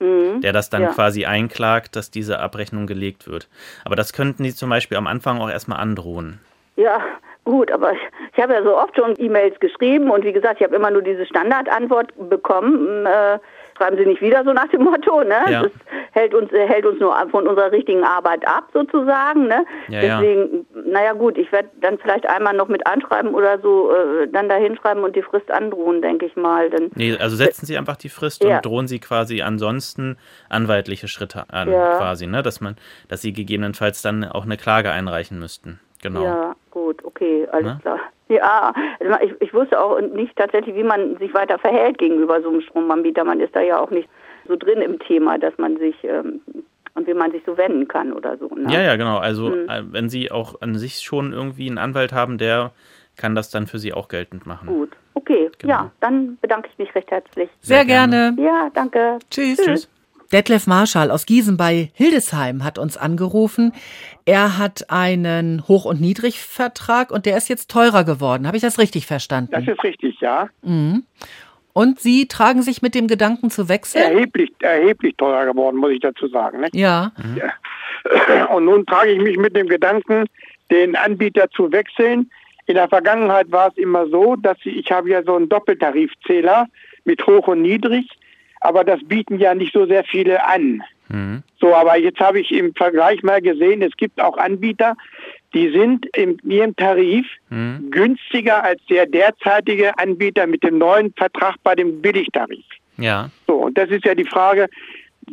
Mhm. 0.00 0.40
der 0.40 0.52
das 0.52 0.70
dann 0.70 0.82
ja. 0.82 0.88
quasi 0.88 1.24
einklagt, 1.24 1.96
dass 1.96 2.10
diese 2.10 2.40
Abrechnung 2.40 2.86
gelegt 2.86 3.28
wird. 3.28 3.48
Aber 3.84 3.96
das 3.96 4.12
könnten 4.12 4.44
Sie 4.44 4.54
zum 4.54 4.70
Beispiel 4.70 4.96
am 4.96 5.06
Anfang 5.06 5.40
auch 5.40 5.50
erstmal 5.50 5.78
androhen. 5.78 6.40
Ja, 6.76 7.00
gut, 7.44 7.70
aber 7.70 7.92
ich, 7.92 8.00
ich 8.34 8.42
habe 8.42 8.54
ja 8.54 8.62
so 8.62 8.76
oft 8.76 8.96
schon 8.96 9.14
E-Mails 9.18 9.58
geschrieben 9.60 10.10
und 10.10 10.24
wie 10.24 10.32
gesagt, 10.32 10.60
ich 10.60 10.66
habe 10.66 10.74
immer 10.74 10.90
nur 10.90 11.02
diese 11.02 11.26
Standardantwort 11.26 12.12
bekommen. 12.28 13.06
Äh, 13.06 13.38
treiben 13.74 13.96
Sie 13.96 14.06
nicht 14.06 14.20
wieder 14.20 14.44
so 14.44 14.52
nach 14.52 14.68
dem 14.68 14.82
Motto, 14.82 15.22
ne? 15.22 15.36
Ja. 15.48 15.62
Das 15.62 15.72
hält 16.12 16.34
uns, 16.34 16.50
hält 16.52 16.86
uns 16.86 17.00
nur 17.00 17.14
von 17.30 17.46
unserer 17.46 17.72
richtigen 17.72 18.04
Arbeit 18.04 18.46
ab, 18.46 18.68
sozusagen, 18.72 19.46
ne? 19.46 19.64
Ja, 19.88 20.00
Deswegen, 20.00 20.66
ja. 20.74 20.82
naja 20.86 21.12
gut, 21.12 21.36
ich 21.38 21.50
werde 21.52 21.68
dann 21.80 21.98
vielleicht 21.98 22.28
einmal 22.28 22.54
noch 22.54 22.68
mit 22.68 22.86
anschreiben 22.86 23.34
oder 23.34 23.58
so, 23.60 23.92
äh, 23.92 24.28
dann 24.28 24.48
da 24.48 24.56
hinschreiben 24.56 25.02
und 25.02 25.16
die 25.16 25.22
Frist 25.22 25.50
androhen, 25.50 26.02
denke 26.02 26.26
ich 26.26 26.36
mal. 26.36 26.70
Denn, 26.70 26.90
nee, 26.94 27.16
also 27.16 27.36
setzen 27.36 27.66
Sie 27.66 27.76
einfach 27.76 27.96
die 27.96 28.08
Frist 28.08 28.44
ja. 28.44 28.56
und 28.56 28.66
drohen 28.66 28.86
Sie 28.86 29.00
quasi 29.00 29.42
ansonsten 29.42 30.16
anwaltliche 30.48 31.08
Schritte 31.08 31.44
an, 31.48 31.68
quasi, 31.68 32.26
ne? 32.26 32.42
Dass 32.42 32.60
man, 32.60 32.76
dass 33.08 33.22
Sie 33.22 33.32
gegebenenfalls 33.32 34.02
dann 34.02 34.24
auch 34.24 34.44
eine 34.44 34.56
Klage 34.56 34.90
einreichen 34.90 35.38
müssten. 35.38 35.80
Genau. 36.02 36.22
Ja, 36.22 36.54
gut, 36.70 37.02
okay, 37.04 37.48
alles 37.50 37.64
ne? 37.64 37.78
klar. 37.80 38.00
Ja, 38.28 38.72
also 39.00 39.14
ich, 39.22 39.40
ich 39.40 39.54
wusste 39.54 39.78
auch 39.78 40.00
nicht 40.00 40.34
tatsächlich, 40.36 40.74
wie 40.74 40.82
man 40.82 41.16
sich 41.18 41.34
weiter 41.34 41.58
verhält 41.58 41.98
gegenüber 41.98 42.40
so 42.40 42.48
einem 42.48 42.62
Stromanbieter. 42.62 43.24
Man 43.24 43.40
ist 43.40 43.54
da 43.54 43.60
ja 43.60 43.78
auch 43.78 43.90
nicht 43.90 44.08
so 44.48 44.56
drin 44.56 44.80
im 44.80 44.98
Thema, 44.98 45.38
dass 45.38 45.56
man 45.58 45.76
sich 45.76 45.94
ähm, 46.04 46.40
und 46.94 47.06
wie 47.06 47.14
man 47.14 47.32
sich 47.32 47.42
so 47.44 47.56
wenden 47.56 47.88
kann 47.88 48.12
oder 48.12 48.38
so. 48.38 48.48
Ne? 48.48 48.72
Ja, 48.72 48.80
ja, 48.80 48.96
genau. 48.96 49.18
Also 49.18 49.52
hm. 49.52 49.68
Äh, 49.68 49.82
wenn 49.92 50.08
Sie 50.08 50.30
auch 50.30 50.60
an 50.60 50.76
sich 50.76 51.00
schon 51.00 51.32
irgendwie 51.32 51.68
einen 51.68 51.78
Anwalt 51.78 52.12
haben, 52.12 52.38
der 52.38 52.72
kann 53.16 53.34
das 53.34 53.50
dann 53.50 53.66
für 53.66 53.78
Sie 53.78 53.92
auch 53.92 54.08
geltend 54.08 54.46
machen. 54.46 54.68
Gut, 54.68 54.90
okay. 55.14 55.50
Genau. 55.58 55.72
Ja, 55.72 55.90
dann 56.00 56.38
bedanke 56.40 56.68
ich 56.72 56.78
mich 56.78 56.94
recht 56.94 57.10
herzlich. 57.10 57.50
Sehr, 57.60 57.78
Sehr 57.78 57.84
gerne. 57.84 58.34
gerne. 58.36 58.42
Ja, 58.42 58.70
danke. 58.72 59.18
Tschüss. 59.30 59.58
Tschüss. 59.58 59.88
Detlef 60.34 60.66
Marschall 60.66 61.12
aus 61.12 61.26
Gießen 61.26 61.56
bei 61.56 61.90
Hildesheim 61.94 62.64
hat 62.64 62.76
uns 62.76 62.96
angerufen. 62.96 63.72
Er 64.24 64.58
hat 64.58 64.90
einen 64.90 65.62
Hoch- 65.68 65.84
und 65.84 66.00
Niedrigvertrag 66.00 67.12
und 67.12 67.24
der 67.24 67.36
ist 67.36 67.48
jetzt 67.48 67.70
teurer 67.70 68.02
geworden. 68.02 68.48
Habe 68.48 68.56
ich 68.56 68.62
das 68.64 68.80
richtig 68.80 69.06
verstanden? 69.06 69.52
Das 69.52 69.62
ist 69.68 69.84
richtig, 69.84 70.20
ja. 70.20 70.48
Mhm. 70.62 71.04
Und 71.72 72.00
Sie 72.00 72.26
tragen 72.26 72.62
sich 72.62 72.82
mit 72.82 72.96
dem 72.96 73.06
Gedanken 73.06 73.48
zu 73.50 73.68
wechseln? 73.68 74.02
Erheblich, 74.02 74.50
erheblich 74.58 75.14
teurer 75.16 75.46
geworden, 75.46 75.76
muss 75.76 75.92
ich 75.92 76.00
dazu 76.00 76.26
sagen. 76.26 76.62
Ne? 76.62 76.68
Ja. 76.72 77.12
Ja. 77.36 78.46
Und 78.46 78.64
nun 78.64 78.84
trage 78.86 79.12
ich 79.12 79.20
mich 79.20 79.36
mit 79.36 79.54
dem 79.54 79.68
Gedanken, 79.68 80.24
den 80.68 80.96
Anbieter 80.96 81.48
zu 81.50 81.70
wechseln. 81.70 82.28
In 82.66 82.74
der 82.74 82.88
Vergangenheit 82.88 83.52
war 83.52 83.68
es 83.68 83.76
immer 83.76 84.08
so, 84.08 84.34
dass 84.34 84.58
ich, 84.64 84.78
ich 84.78 84.90
habe 84.90 85.10
ja 85.10 85.22
so 85.22 85.36
einen 85.36 85.48
Doppeltarifzähler 85.48 86.66
mit 87.04 87.24
Hoch 87.24 87.46
und 87.46 87.62
Niedrig 87.62 88.08
aber 88.64 88.82
das 88.82 88.98
bieten 89.04 89.38
ja 89.38 89.54
nicht 89.54 89.74
so 89.74 89.84
sehr 89.86 90.04
viele 90.04 90.44
an. 90.46 90.82
Mhm. 91.10 91.42
So, 91.60 91.74
aber 91.74 91.98
jetzt 91.98 92.18
habe 92.18 92.40
ich 92.40 92.50
im 92.50 92.74
Vergleich 92.74 93.22
mal 93.22 93.42
gesehen, 93.42 93.82
es 93.82 93.94
gibt 93.96 94.18
auch 94.20 94.38
Anbieter, 94.38 94.96
die 95.52 95.70
sind 95.70 96.06
in 96.16 96.38
ihrem 96.44 96.74
Tarif 96.74 97.26
mhm. 97.50 97.90
günstiger 97.90 98.64
als 98.64 98.80
der 98.88 99.04
derzeitige 99.04 99.98
Anbieter 99.98 100.46
mit 100.46 100.62
dem 100.62 100.78
neuen 100.78 101.12
Vertrag 101.12 101.56
bei 101.62 101.74
dem 101.74 102.00
Billigtarif. 102.00 102.64
Ja. 102.96 103.28
So, 103.46 103.54
und 103.56 103.76
das 103.76 103.90
ist 103.90 104.06
ja 104.06 104.14
die 104.14 104.24
Frage, 104.24 104.68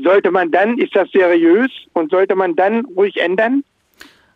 sollte 0.04 0.30
man 0.30 0.52
dann, 0.52 0.78
ist 0.78 0.94
das 0.94 1.10
seriös 1.12 1.72
und 1.94 2.12
sollte 2.12 2.36
man 2.36 2.56
dann 2.58 2.86
ruhig 2.98 3.16
ändern? 3.18 3.64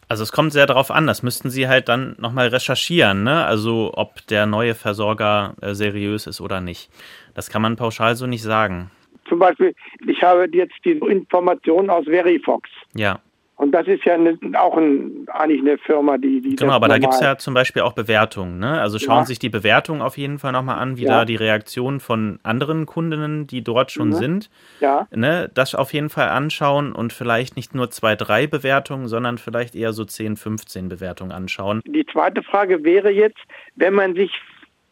Also 0.07 0.23
es 0.23 0.31
kommt 0.31 0.53
sehr 0.53 0.67
darauf 0.67 0.91
an, 0.91 1.07
das 1.07 1.23
müssten 1.23 1.49
Sie 1.49 1.67
halt 1.67 1.89
dann 1.89 2.15
nochmal 2.19 2.47
recherchieren, 2.47 3.23
ne? 3.23 3.43
Also 3.45 3.91
ob 3.95 4.25
der 4.27 4.45
neue 4.45 4.75
Versorger 4.75 5.55
äh, 5.61 5.73
seriös 5.73 6.27
ist 6.27 6.41
oder 6.41 6.61
nicht. 6.61 6.89
Das 7.33 7.49
kann 7.49 7.61
man 7.61 7.75
pauschal 7.75 8.15
so 8.15 8.27
nicht 8.27 8.43
sagen. 8.43 8.91
Zum 9.27 9.39
Beispiel, 9.39 9.73
ich 10.05 10.21
habe 10.21 10.47
jetzt 10.51 10.75
die 10.85 10.91
Informationen 10.91 11.89
aus 11.89 12.05
Verifox. 12.05 12.69
Ja. 12.93 13.19
Und 13.65 13.71
das 13.71 13.87
ist 13.87 14.05
ja 14.05 14.13
eine, 14.13 14.37
auch 14.59 14.77
ein, 14.77 15.25
eigentlich 15.33 15.59
eine 15.59 15.79
Firma, 15.79 16.19
die. 16.19 16.39
die 16.39 16.55
genau, 16.55 16.73
aber 16.73 16.87
da 16.87 16.99
gibt 16.99 17.15
es 17.15 17.19
ja 17.19 17.35
zum 17.35 17.55
Beispiel 17.55 17.81
auch 17.81 17.93
Bewertungen. 17.93 18.59
Ne? 18.59 18.79
Also 18.79 18.99
schauen 18.99 19.21
ja. 19.21 19.25
sich 19.25 19.39
die 19.39 19.49
Bewertungen 19.49 20.03
auf 20.03 20.19
jeden 20.19 20.37
Fall 20.37 20.51
nochmal 20.51 20.77
an, 20.77 20.97
wie 20.97 21.05
ja. 21.05 21.09
da 21.09 21.25
die 21.25 21.35
Reaktionen 21.35 21.99
von 21.99 22.37
anderen 22.43 22.85
Kundinnen, 22.85 23.47
die 23.47 23.63
dort 23.63 23.89
schon 23.89 24.09
mhm. 24.09 24.13
sind. 24.13 24.49
Ja. 24.81 25.07
Ne? 25.09 25.49
Das 25.55 25.73
auf 25.73 25.93
jeden 25.93 26.09
Fall 26.09 26.29
anschauen 26.29 26.93
und 26.93 27.11
vielleicht 27.11 27.55
nicht 27.55 27.73
nur 27.73 27.89
zwei, 27.89 28.15
drei 28.15 28.45
Bewertungen, 28.45 29.07
sondern 29.07 29.39
vielleicht 29.39 29.73
eher 29.73 29.93
so 29.93 30.05
10, 30.05 30.37
15 30.37 30.87
Bewertungen 30.87 31.31
anschauen. 31.31 31.81
Die 31.87 32.05
zweite 32.05 32.43
Frage 32.43 32.83
wäre 32.83 33.09
jetzt, 33.09 33.41
wenn 33.73 33.95
man 33.95 34.13
sich 34.13 34.29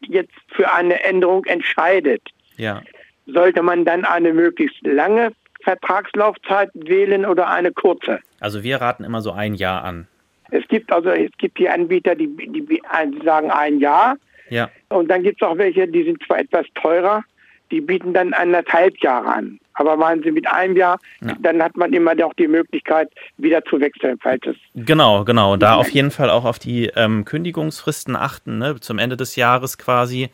jetzt 0.00 0.34
für 0.48 0.74
eine 0.74 1.00
Änderung 1.04 1.44
entscheidet, 1.44 2.22
ja. 2.56 2.82
sollte 3.26 3.62
man 3.62 3.84
dann 3.84 4.04
eine 4.04 4.32
möglichst 4.32 4.84
lange 4.84 5.30
Vertragslaufzeit 5.64 6.70
wählen 6.74 7.26
oder 7.26 7.48
eine 7.48 7.72
kurze? 7.72 8.20
Also 8.40 8.62
wir 8.62 8.80
raten 8.80 9.04
immer 9.04 9.20
so 9.20 9.32
ein 9.32 9.54
Jahr 9.54 9.82
an. 9.82 10.06
Es 10.50 10.66
gibt 10.68 10.92
also 10.92 11.10
es 11.10 11.30
gibt 11.38 11.58
die 11.58 11.68
Anbieter, 11.68 12.14
die, 12.14 12.28
die 12.28 12.82
sagen 13.24 13.50
ein 13.50 13.80
Jahr. 13.80 14.16
Ja. 14.50 14.70
Und 14.90 15.10
dann 15.10 15.22
gibt 15.22 15.42
es 15.42 15.48
auch 15.48 15.58
welche, 15.58 15.88
die 15.88 16.04
sind 16.04 16.22
zwar 16.24 16.38
etwas 16.38 16.66
teurer, 16.74 17.24
die 17.70 17.80
bieten 17.80 18.12
dann 18.12 18.32
anderthalb 18.34 18.98
Jahre 19.02 19.26
an. 19.26 19.58
Aber 19.74 19.96
meinen 19.96 20.22
Sie 20.22 20.30
mit 20.30 20.46
einem 20.46 20.76
Jahr, 20.76 21.00
ja. 21.20 21.34
dann 21.40 21.60
hat 21.60 21.76
man 21.76 21.92
immer 21.92 22.12
auch 22.24 22.34
die 22.34 22.46
Möglichkeit, 22.46 23.10
wieder 23.38 23.64
zu 23.64 23.80
wechseln, 23.80 24.18
falls 24.22 24.42
es. 24.46 24.56
Genau, 24.74 25.24
genau. 25.24 25.56
Da 25.56 25.74
auf 25.74 25.90
jeden 25.90 26.12
Fall 26.12 26.30
auch 26.30 26.44
auf 26.44 26.60
die 26.60 26.92
ähm, 26.94 27.24
Kündigungsfristen 27.24 28.14
achten. 28.14 28.58
Ne? 28.58 28.78
Zum 28.78 28.98
Ende 28.98 29.16
des 29.16 29.34
Jahres 29.34 29.78
quasi, 29.78 30.30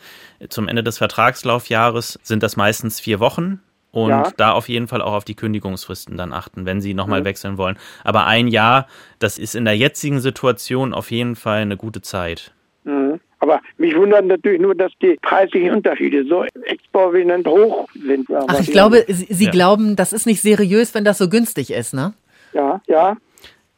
zum 0.50 0.68
Ende 0.68 0.82
des 0.82 0.98
Vertragslaufjahres 0.98 2.18
sind 2.22 2.42
das 2.42 2.56
meistens 2.56 3.00
vier 3.00 3.18
Wochen. 3.20 3.62
Und 3.92 4.10
ja. 4.10 4.30
da 4.36 4.52
auf 4.52 4.68
jeden 4.68 4.86
Fall 4.86 5.02
auch 5.02 5.14
auf 5.14 5.24
die 5.24 5.34
Kündigungsfristen 5.34 6.16
dann 6.16 6.32
achten, 6.32 6.64
wenn 6.64 6.80
Sie 6.80 6.94
nochmal 6.94 7.20
mhm. 7.20 7.24
wechseln 7.24 7.58
wollen. 7.58 7.76
Aber 8.04 8.26
ein 8.26 8.46
Jahr, 8.48 8.86
das 9.18 9.38
ist 9.38 9.56
in 9.56 9.64
der 9.64 9.76
jetzigen 9.76 10.20
Situation 10.20 10.94
auf 10.94 11.10
jeden 11.10 11.34
Fall 11.34 11.62
eine 11.62 11.76
gute 11.76 12.00
Zeit. 12.00 12.52
Mhm. 12.84 13.20
Aber 13.40 13.60
mich 13.78 13.96
wundert 13.96 14.26
natürlich 14.26 14.60
nur, 14.60 14.74
dass 14.74 14.92
die 15.00 15.18
preislichen 15.22 15.70
Unterschiede 15.70 16.24
so 16.26 16.44
exorbitant 16.64 17.46
hoch 17.46 17.88
sind. 17.94 18.28
Ach, 18.30 18.60
ich 18.60 18.70
glaube, 18.70 19.04
Sie 19.08 19.46
ja. 19.46 19.50
glauben, 19.50 19.96
das 19.96 20.12
ist 20.12 20.26
nicht 20.26 20.42
seriös, 20.42 20.94
wenn 20.94 21.04
das 21.04 21.18
so 21.18 21.28
günstig 21.28 21.72
ist, 21.72 21.94
ne? 21.94 22.12
Ja, 22.52 22.80
ja. 22.86 23.16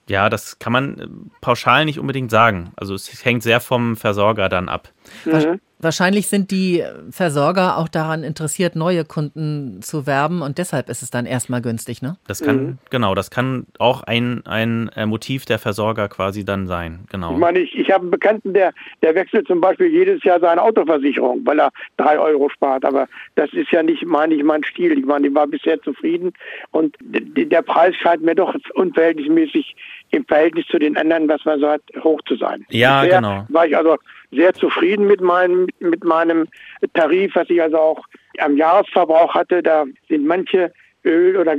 Ja, 0.08 0.28
das 0.28 0.58
kann 0.58 0.72
man 0.72 0.98
äh, 0.98 1.06
pauschal 1.40 1.84
nicht 1.84 2.00
unbedingt 2.00 2.30
sagen. 2.30 2.72
Also 2.76 2.94
es 2.94 3.24
hängt 3.24 3.44
sehr 3.44 3.60
vom 3.60 3.96
Versorger 3.96 4.48
dann 4.48 4.68
ab. 4.68 4.88
Mhm. 5.24 5.60
Wahrscheinlich 5.82 6.28
sind 6.28 6.50
die 6.52 6.84
Versorger 7.10 7.76
auch 7.76 7.88
daran 7.88 8.22
interessiert, 8.22 8.76
neue 8.76 9.04
Kunden 9.04 9.82
zu 9.82 10.06
werben 10.06 10.40
und 10.40 10.58
deshalb 10.58 10.88
ist 10.88 11.02
es 11.02 11.10
dann 11.10 11.26
erstmal 11.26 11.60
günstig, 11.60 12.02
ne? 12.02 12.16
Das 12.28 12.40
kann, 12.40 12.56
mhm. 12.56 12.78
genau, 12.90 13.16
das 13.16 13.30
kann 13.30 13.66
auch 13.78 14.04
ein, 14.04 14.46
ein 14.46 14.90
äh, 14.94 15.06
Motiv 15.06 15.44
der 15.44 15.58
Versorger 15.58 16.08
quasi 16.08 16.44
dann 16.44 16.68
sein, 16.68 17.00
genau. 17.10 17.32
Ich 17.32 17.38
meine, 17.38 17.58
ich, 17.58 17.76
ich 17.76 17.90
habe 17.90 18.02
einen 18.02 18.10
Bekannten, 18.12 18.54
der, 18.54 18.72
der 19.02 19.16
wechselt 19.16 19.48
zum 19.48 19.60
Beispiel 19.60 19.88
jedes 19.88 20.22
Jahr 20.22 20.38
seine 20.38 20.62
Autoversicherung, 20.62 21.44
weil 21.44 21.58
er 21.58 21.72
drei 21.96 22.18
Euro 22.18 22.48
spart, 22.48 22.84
aber 22.84 23.08
das 23.34 23.52
ist 23.52 23.72
ja 23.72 23.82
nicht, 23.82 24.06
meine 24.06 24.34
ich, 24.34 24.44
mein 24.44 24.62
Stil. 24.64 24.96
Ich 24.96 25.04
meine, 25.04 25.26
ich 25.26 25.34
war 25.34 25.48
bisher 25.48 25.82
zufrieden 25.82 26.32
und 26.70 26.96
der 27.00 27.62
Preis 27.62 27.96
scheint 27.96 28.22
mir 28.22 28.34
doch 28.34 28.54
unverhältnismäßig 28.74 29.74
im 30.12 30.24
Verhältnis 30.26 30.66
zu 30.66 30.78
den 30.78 30.96
anderen, 30.96 31.28
was 31.28 31.44
man 31.44 31.58
so 31.58 31.68
hat, 31.68 31.82
hoch 32.04 32.20
zu 32.28 32.36
sein. 32.36 32.64
Ja, 32.70 33.02
bisher 33.02 33.20
genau. 33.20 33.46
War 33.48 33.66
ich 33.66 33.76
also 33.76 33.96
sehr 34.30 34.52
zufrieden 34.54 35.06
mit 35.06 35.20
meinem, 35.20 35.66
mit 35.80 36.04
meinem 36.04 36.46
Tarif, 36.94 37.34
was 37.34 37.48
ich 37.50 37.60
also 37.60 37.78
auch 37.78 38.04
am 38.38 38.56
Jahresverbrauch 38.56 39.34
hatte. 39.34 39.62
Da 39.62 39.84
sind 40.08 40.26
manche 40.26 40.72
Öl- 41.04 41.38
oder 41.38 41.56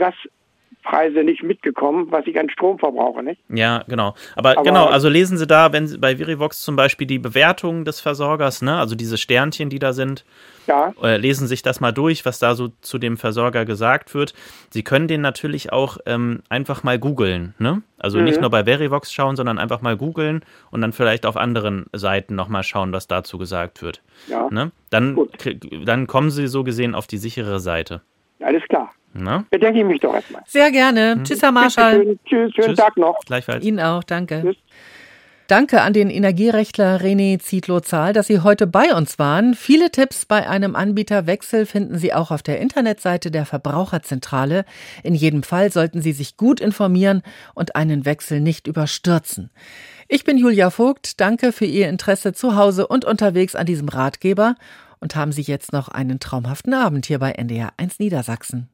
Gaspreise 0.84 1.24
nicht 1.24 1.44
mitgekommen, 1.44 2.08
was 2.12 2.26
ich 2.28 2.38
an 2.40 2.50
Strom 2.50 2.80
verbrauche, 2.80 3.24
nicht? 3.24 3.42
Ja, 3.50 3.84
genau. 3.88 4.16
Aber, 4.36 4.52
Aber, 4.52 4.64
genau, 4.64 4.86
also 4.86 5.10
lesen 5.10 5.38
Sie 5.38 5.48
da, 5.48 5.74
wenn 5.74 5.88
Sie 5.88 5.98
bei 5.98 6.18
Verivox 6.18 6.62
zum 6.62 6.76
Beispiel 6.76 7.08
die 7.08 7.20
Bewertung 7.20 7.86
des 7.86 8.00
Versorgers, 8.00 8.62
ne, 8.62 8.78
also 8.78 8.96
diese 8.96 9.18
Sternchen, 9.18 9.70
die 9.70 9.80
da 9.80 9.94
sind, 9.94 10.26
ja. 10.66 10.94
Äh, 11.02 11.18
lesen 11.18 11.46
sich 11.46 11.62
das 11.62 11.82
mal 11.82 11.92
durch, 11.92 12.26
was 12.26 12.40
da 12.40 12.56
so 12.56 12.70
zu 12.80 12.98
dem 12.98 13.18
Versorger 13.18 13.66
gesagt 13.66 14.16
wird. 14.16 14.34
Sie 14.70 14.82
können 14.82 15.10
den 15.10 15.20
natürlich 15.20 15.74
auch 15.74 15.98
ähm, 16.06 16.42
einfach 16.48 16.84
mal 16.84 16.98
googeln. 16.98 17.54
Ne? 17.60 17.82
Also 17.98 18.18
mhm. 18.18 18.24
nicht 18.24 18.40
nur 18.40 18.50
bei 18.50 18.64
Verivox 18.64 19.12
schauen, 19.12 19.36
sondern 19.36 19.58
einfach 19.58 19.82
mal 19.82 19.98
googeln 19.98 20.46
und 20.72 20.80
dann 20.80 20.94
vielleicht 20.94 21.26
auf 21.26 21.36
anderen 21.36 21.88
Seiten 21.92 22.36
nochmal 22.36 22.64
schauen, 22.64 22.94
was 22.94 23.08
dazu 23.08 23.38
gesagt 23.38 23.82
wird. 23.82 24.02
Ja. 24.30 24.48
Ne? 24.52 24.72
Dann, 24.90 25.18
dann 25.84 26.08
kommen 26.08 26.32
Sie 26.32 26.48
so 26.48 26.64
gesehen 26.64 26.96
auf 26.96 27.08
die 27.08 27.18
sichere 27.18 27.60
Seite. 27.60 28.00
Alles 28.44 28.64
klar. 28.68 28.92
Na? 29.14 29.46
Bedenke 29.50 29.80
ich 29.80 29.86
mich 29.86 30.00
doch 30.00 30.14
erstmal. 30.14 30.42
Sehr 30.48 30.72
gerne. 30.72 31.18
Mhm. 31.18 31.24
Tschüss, 31.24 31.42
Herr 31.42 31.52
Marschall. 31.52 32.18
Tschüss, 32.26 32.52
schönen 32.54 32.68
Tschüss. 32.68 32.78
Tag 32.78 32.98
noch. 32.98 33.20
Gleichfalls. 33.26 33.64
Ihnen 33.64 33.80
auch, 33.80 34.04
danke. 34.04 34.42
Tschüss. 34.42 34.58
Danke 35.48 35.82
an 35.82 35.92
den 35.92 36.10
Energierechtler 36.10 37.02
René 37.02 37.38
Zietlow-Zahl, 37.38 38.14
dass 38.14 38.28
Sie 38.28 38.40
heute 38.40 38.66
bei 38.66 38.96
uns 38.96 39.20
waren. 39.20 39.56
Viele 39.56 39.92
Tipps 39.92 40.26
bei 40.26 40.48
einem 40.48 40.74
Anbieterwechsel 40.74 41.66
finden 41.66 41.98
Sie 41.98 42.14
auch 42.14 42.32
auf 42.32 42.42
der 42.42 42.62
Internetseite 42.62 43.30
der 43.30 43.46
Verbraucherzentrale. 43.46 44.64
In 45.04 45.14
jedem 45.14 45.44
Fall 45.44 45.72
sollten 45.72 46.02
Sie 46.02 46.14
sich 46.14 46.38
gut 46.38 46.62
informieren 46.62 47.24
und 47.54 47.76
einen 47.76 48.06
Wechsel 48.06 48.40
nicht 48.40 48.68
überstürzen. 48.68 49.52
Ich 50.08 50.24
bin 50.24 50.38
Julia 50.38 50.70
Vogt. 50.70 51.20
Danke 51.20 51.52
für 51.52 51.66
Ihr 51.66 51.90
Interesse 51.90 52.34
zu 52.34 52.56
Hause 52.56 52.88
und 52.88 53.04
unterwegs 53.04 53.54
an 53.56 53.66
diesem 53.66 53.90
Ratgeber 53.90 54.56
und 55.04 55.18
haben 55.18 55.34
Sie 55.34 55.42
jetzt 55.42 55.74
noch 55.74 55.90
einen 55.90 56.20
traumhaften 56.20 56.74
Abend 56.74 57.06
hier 57.06 57.20
bei 57.20 57.34
NDR 57.34 57.74
1 57.76 58.00
Niedersachsen. 58.00 58.70